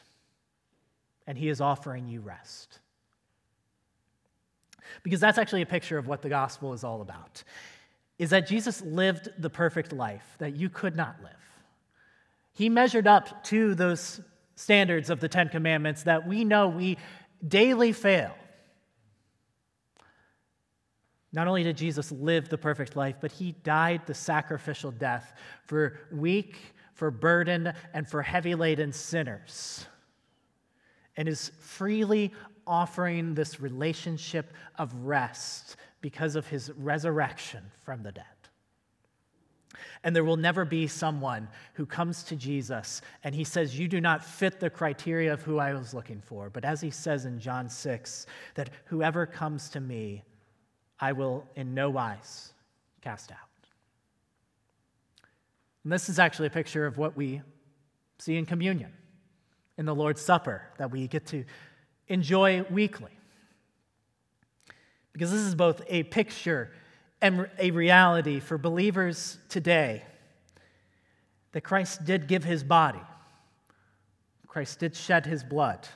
and 1.27 1.39
he 1.39 1.49
is 1.49 1.61
offering 1.61 2.09
you 2.09 2.21
rest. 2.21 2.81
Because 5.03 5.21
that's 5.21 5.39
actually 5.39 5.63
a 5.63 5.67
picture 5.67 5.99
of 5.99 6.09
what 6.09 6.23
the 6.23 6.29
gospel 6.29 6.73
is 6.73 6.83
all 6.83 7.01
about. 7.01 7.45
Is 8.19 8.31
that 8.31 8.47
Jesus 8.47 8.83
lived 8.83 9.29
the 9.39 9.49
perfect 9.49 9.93
life 9.93 10.35
that 10.39 10.57
you 10.57 10.69
could 10.69 10.97
not 10.97 11.17
live. 11.23 11.50
He 12.61 12.69
measured 12.69 13.07
up 13.07 13.43
to 13.45 13.75
those 13.75 14.21
standards 14.55 15.09
of 15.09 15.19
the 15.19 15.31
Ten 15.31 15.49
Commandments 15.49 16.03
that 16.03 16.29
we 16.29 16.45
know 16.45 16.69
we 16.69 16.99
daily 17.49 17.93
fail. 17.93 18.35
Not 21.33 21.49
only 21.49 21.63
did 21.63 21.79
Jesus 21.79 22.13
live 22.13 22.51
the 22.51 22.59
perfect 22.59 22.97
life, 22.97 23.17
but 23.19 23.33
he 23.33 23.53
died 23.53 24.03
the 24.05 24.13
sacrificial 24.13 24.91
death 24.91 25.33
for 25.65 26.01
weak, 26.13 26.59
for 26.93 27.11
burdened, 27.11 27.73
and 27.95 28.07
for 28.07 28.21
heavy 28.21 28.55
laden 28.55 28.93
sinners, 28.93 29.87
and 31.17 31.29
is 31.31 31.53
freely 31.61 32.31
offering 32.67 33.33
this 33.35 33.59
relationship 33.59 34.53
of 34.77 34.93
rest 34.97 35.77
because 36.03 36.37
of 36.37 36.47
his 36.47 36.71
resurrection 36.77 37.63
from 37.87 38.03
the 38.03 38.13
dead. 38.13 38.40
And 40.03 40.15
there 40.15 40.25
will 40.25 40.37
never 40.37 40.65
be 40.65 40.87
someone 40.87 41.49
who 41.75 41.87
comes 41.87 42.23
to 42.25 42.37
Jesus 42.37 43.03
and 43.23 43.35
he 43.35 43.45
says, 43.45 43.79
You 43.79 43.89
do 43.89 44.01
not 44.01 44.25
fit 44.25 44.61
the 44.61 44.71
criteria 44.71 45.33
of 45.33 45.43
who 45.43 45.59
I 45.59 45.73
was 45.75 45.95
looking 45.95 46.21
for. 46.21 46.51
But 46.51 46.65
as 46.65 46.81
he 46.81 46.91
says 46.91 47.25
in 47.25 47.39
John 47.39 47.69
6, 47.69 48.27
that 48.55 48.71
whoever 48.87 49.27
comes 49.27 49.69
to 49.71 49.81
me, 49.81 50.25
I 50.99 51.13
will 51.13 51.47
in 51.55 51.75
no 51.75 51.91
wise 51.91 52.53
cast 53.01 53.31
out. 53.33 53.39
And 55.85 55.93
this 55.93 56.09
is 56.09 56.19
actually 56.19 56.49
a 56.49 56.51
picture 56.51 56.87
of 56.87 56.99
what 56.99 57.17
we 57.17 57.41
see 58.19 58.37
in 58.37 58.45
communion, 58.45 58.93
in 59.79 59.87
the 59.87 59.95
Lord's 59.95 60.21
Supper 60.21 60.63
that 60.79 60.91
we 60.91 61.09
get 61.09 61.27
to 61.29 61.45
enjoy 62.09 62.65
weekly. 62.71 63.13
Because 65.13 65.31
this 65.31 65.41
is 65.41 65.55
both 65.55 65.83
a 65.89 66.03
picture 66.05 66.71
a 67.23 67.71
reality 67.71 68.41
for 68.41 68.59
believers 68.59 69.39
today 69.49 70.05
that 71.53 71.63
Christ 71.63 72.05
did 72.05 72.27
give 72.27 72.45
his 72.45 72.65
body, 72.65 73.01
Christ 74.47 74.81
did 74.81 74.97
shed 74.97 75.27
his 75.27 75.45
blood 75.45 75.87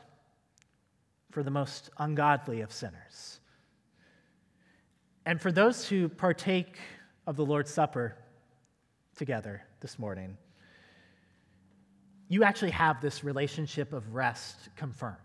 for 1.30 1.42
the 1.42 1.50
most 1.50 1.90
ungodly 1.98 2.60
of 2.60 2.72
sinners. 2.72 3.40
And 5.26 5.40
for 5.40 5.50
those 5.50 5.88
who 5.88 6.08
partake 6.08 6.76
of 7.26 7.36
the 7.36 7.44
Lord's 7.44 7.72
Supper 7.72 8.14
together 9.16 9.62
this 9.80 9.98
morning, 9.98 10.36
you 12.28 12.44
actually 12.44 12.70
have 12.70 13.00
this 13.00 13.24
relationship 13.24 13.92
of 13.92 14.14
rest 14.14 14.68
confirmed. 14.76 15.16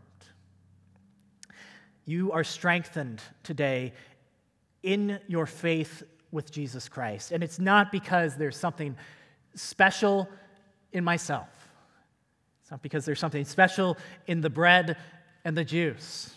You 2.06 2.32
are 2.32 2.44
strengthened 2.44 3.22
today 3.44 3.94
in 4.84 5.20
your 5.28 5.46
faith 5.46 6.04
with 6.32 6.52
Jesus 6.52 6.88
Christ. 6.88 7.32
And 7.32 7.44
it's 7.44 7.60
not 7.60 7.92
because 7.92 8.36
there's 8.36 8.58
something 8.58 8.96
special 9.56 10.30
in 10.92 11.04
myself, 11.04 11.48
it's 12.62 12.72
not 12.72 12.82
because 12.82 13.06
there's 13.06 13.20
something 13.20 13.46
special 13.46 13.98
in 14.28 14.42
the 14.42 14.50
bread 14.50 14.98
and 15.46 15.56
the 15.56 15.65
juice. 15.65 16.34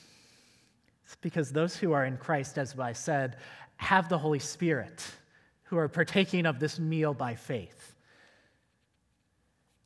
It's 1.04 1.16
because 1.16 1.52
those 1.52 1.76
who 1.76 1.92
are 1.92 2.04
in 2.04 2.16
Christ, 2.16 2.58
as 2.58 2.78
I 2.78 2.92
said, 2.92 3.36
have 3.76 4.08
the 4.08 4.18
Holy 4.18 4.38
Spirit, 4.38 5.04
who 5.64 5.76
are 5.76 5.88
partaking 5.88 6.46
of 6.46 6.58
this 6.58 6.78
meal 6.78 7.12
by 7.12 7.34
faith. 7.34 7.94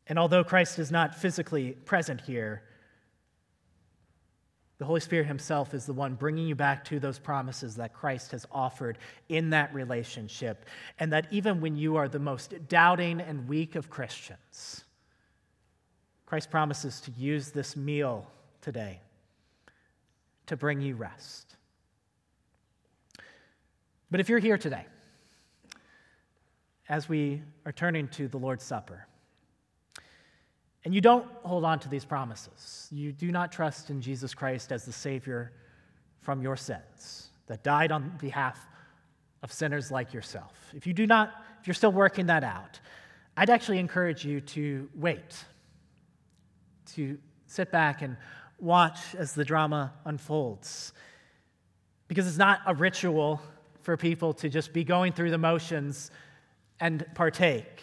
And 0.07 0.19
although 0.19 0.45
Christ 0.45 0.79
is 0.79 0.93
not 0.93 1.15
physically 1.15 1.73
present 1.73 2.21
here, 2.21 2.63
the 4.79 4.85
Holy 4.85 5.01
Spirit 5.01 5.27
Himself 5.27 5.73
is 5.73 5.87
the 5.87 5.93
one 5.93 6.15
bringing 6.15 6.47
you 6.47 6.55
back 6.55 6.85
to 6.87 7.01
those 7.01 7.19
promises 7.19 7.77
that 7.77 7.95
Christ 7.95 8.33
has 8.33 8.47
offered 8.53 8.99
in 9.29 9.51
that 9.51 9.73
relationship. 9.73 10.67
And 10.99 11.13
that 11.13 11.27
even 11.31 11.61
when 11.61 11.77
you 11.77 11.97
are 11.97 12.09
the 12.09 12.19
most 12.19 12.69
doubting 12.69 13.21
and 13.21 13.49
weak 13.49 13.75
of 13.75 13.89
Christians, 13.89 14.85
Christ 16.27 16.51
promises 16.51 17.01
to 17.03 17.11
use 17.13 17.51
this 17.51 17.75
meal 17.75 18.31
today 18.61 19.01
to 20.47 20.57
bring 20.57 20.81
you 20.81 20.95
rest. 20.95 21.57
But 24.11 24.21
if 24.21 24.29
you're 24.29 24.39
here 24.39 24.59
today, 24.59 24.85
as 26.89 27.09
we 27.09 27.43
are 27.65 27.73
turning 27.73 28.09
to 28.09 28.29
the 28.29 28.37
Lord's 28.37 28.65
Supper, 28.65 29.07
and 30.87 30.95
you 30.95 31.01
don't 31.01 31.27
hold 31.43 31.65
on 31.65 31.81
to 31.81 31.89
these 31.89 32.05
promises. 32.05 32.87
You 32.93 33.11
do 33.11 33.33
not 33.33 33.51
trust 33.51 33.91
in 33.91 34.01
Jesus 34.01 34.35
Christ 34.35 34.71
as 34.71 34.85
the 34.85 34.93
Savior 34.93 35.51
from 36.21 36.41
your 36.41 36.57
sins, 36.57 37.31
that 37.49 37.65
died 37.65 37.91
on 37.91 38.13
behalf 38.21 38.57
of 39.43 39.53
sinners 39.53 39.91
like 39.91 40.15
yourself. 40.15 40.55
If 40.77 40.87
you 40.87 40.93
do 40.93 41.05
not, 41.05 41.33
if 41.61 41.67
you're 41.67 41.75
still 41.75 41.91
working 41.91 42.27
that 42.27 42.45
out, 42.45 42.79
I'd 43.37 43.51
actually 43.51 43.81
encourage 43.81 44.25
you 44.25 44.41
to 44.41 44.89
wait, 44.95 45.45
to 46.95 47.19
sit 47.49 47.73
back 47.73 48.03
and 48.03 48.17
watch 48.61 49.17
as 49.19 49.33
the 49.33 49.45
drama 49.45 49.93
unfolds. 50.05 50.93
Because 52.07 52.29
it's 52.29 52.39
not 52.39 52.61
a 52.65 52.77
ritual 52.77 53.43
for 53.83 53.97
people 53.97 54.33
to 54.35 54.49
just 54.49 54.73
be 54.73 54.85
going 54.85 55.13
through 55.13 55.33
the 55.33 55.39
motions 55.39 56.13
and 56.79 57.05
partake. 57.17 57.83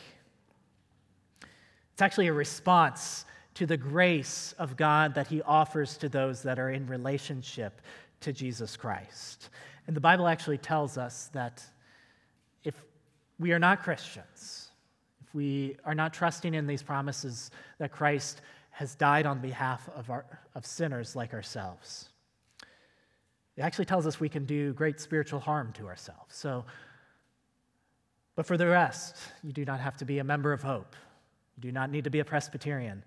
It's 1.94 2.02
actually 2.02 2.28
a 2.28 2.34
response 2.34 3.26
to 3.54 3.66
the 3.66 3.78
grace 3.78 4.54
of 4.58 4.76
God 4.76 5.14
that 5.14 5.28
He 5.28 5.41
offers 5.44 5.96
to 5.98 6.10
those 6.10 6.41
that 6.44 6.60
are 6.60 6.72
in 6.72 6.88
relationship 6.88 7.82
to 8.22 8.34
Jesus 8.34 8.76
Christ. 8.76 9.50
And 9.86 9.96
the 9.96 10.02
Bible 10.02 10.28
actually 10.28 10.58
tells 10.58 10.98
us 10.98 11.30
that 11.34 11.64
if 12.64 12.74
we 13.39 13.52
are 13.52 13.60
not 13.60 13.84
Christians, 13.84 14.70
if 15.22 15.34
we 15.36 15.78
are 15.86 15.94
not 15.94 16.14
trusting 16.14 16.54
in 16.54 16.66
these 16.66 16.82
promises 16.82 17.52
that 17.78 17.91
Christ 17.91 18.41
has 18.72 18.96
died 18.96 19.28
on 19.28 19.39
behalf 19.39 19.88
of, 19.96 20.10
our, 20.10 20.26
of 20.56 20.66
sinners 20.66 21.16
like 21.16 21.34
ourselves, 21.34 22.10
it 23.56 23.62
actually 23.62 23.86
tells 23.86 24.08
us 24.08 24.20
we 24.20 24.30
can 24.30 24.46
do 24.46 24.74
great 24.74 25.00
spiritual 25.00 25.39
harm 25.39 25.72
to 25.74 25.86
ourselves. 25.86 26.36
So, 26.36 26.66
but 28.36 28.48
for 28.48 28.58
the 28.58 28.66
rest, 28.66 29.16
you 29.44 29.52
do 29.54 29.64
not 29.64 29.80
have 29.80 29.96
to 29.98 30.06
be 30.06 30.18
a 30.18 30.24
member 30.24 30.54
of 30.54 30.64
hope. 30.64 30.96
You 31.56 31.62
do 31.62 31.72
not 31.72 31.91
need 31.91 32.04
to 32.06 32.10
be 32.10 32.20
a 32.20 32.26
Presbyterian. 32.26 33.04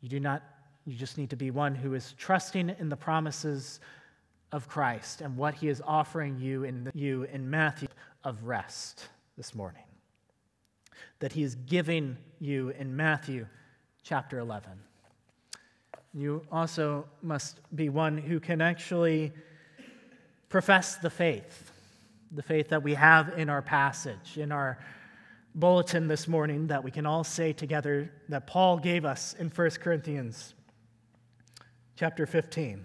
You 0.00 0.08
do 0.08 0.20
not 0.20 0.42
you 0.88 0.94
just 0.94 1.18
need 1.18 1.28
to 1.30 1.36
be 1.36 1.50
one 1.50 1.74
who 1.74 1.92
is 1.92 2.14
trusting 2.16 2.74
in 2.78 2.88
the 2.88 2.96
promises 2.96 3.78
of 4.52 4.68
Christ 4.68 5.20
and 5.20 5.36
what 5.36 5.54
he 5.54 5.68
is 5.68 5.82
offering 5.86 6.38
you 6.38 6.64
in, 6.64 6.90
you 6.94 7.24
in 7.24 7.50
Matthew 7.50 7.88
of 8.24 8.44
rest 8.44 9.08
this 9.36 9.54
morning. 9.54 9.82
That 11.18 11.32
he 11.32 11.42
is 11.42 11.56
giving 11.56 12.16
you 12.40 12.70
in 12.70 12.96
Matthew 12.96 13.46
chapter 14.02 14.38
11. 14.38 14.70
You 16.14 16.42
also 16.50 17.04
must 17.20 17.60
be 17.76 17.90
one 17.90 18.16
who 18.16 18.40
can 18.40 18.62
actually 18.62 19.32
profess 20.48 20.96
the 20.96 21.10
faith, 21.10 21.70
the 22.32 22.42
faith 22.42 22.70
that 22.70 22.82
we 22.82 22.94
have 22.94 23.34
in 23.36 23.50
our 23.50 23.60
passage, 23.60 24.38
in 24.38 24.52
our 24.52 24.78
bulletin 25.54 26.08
this 26.08 26.28
morning, 26.28 26.66
that 26.68 26.82
we 26.84 26.90
can 26.90 27.06
all 27.06 27.24
say 27.24 27.52
together 27.52 28.12
that 28.28 28.46
Paul 28.46 28.78
gave 28.78 29.04
us 29.04 29.34
in 29.38 29.48
1 29.48 29.70
Corinthians 29.70 30.54
chapter 31.96 32.26
15. 32.26 32.84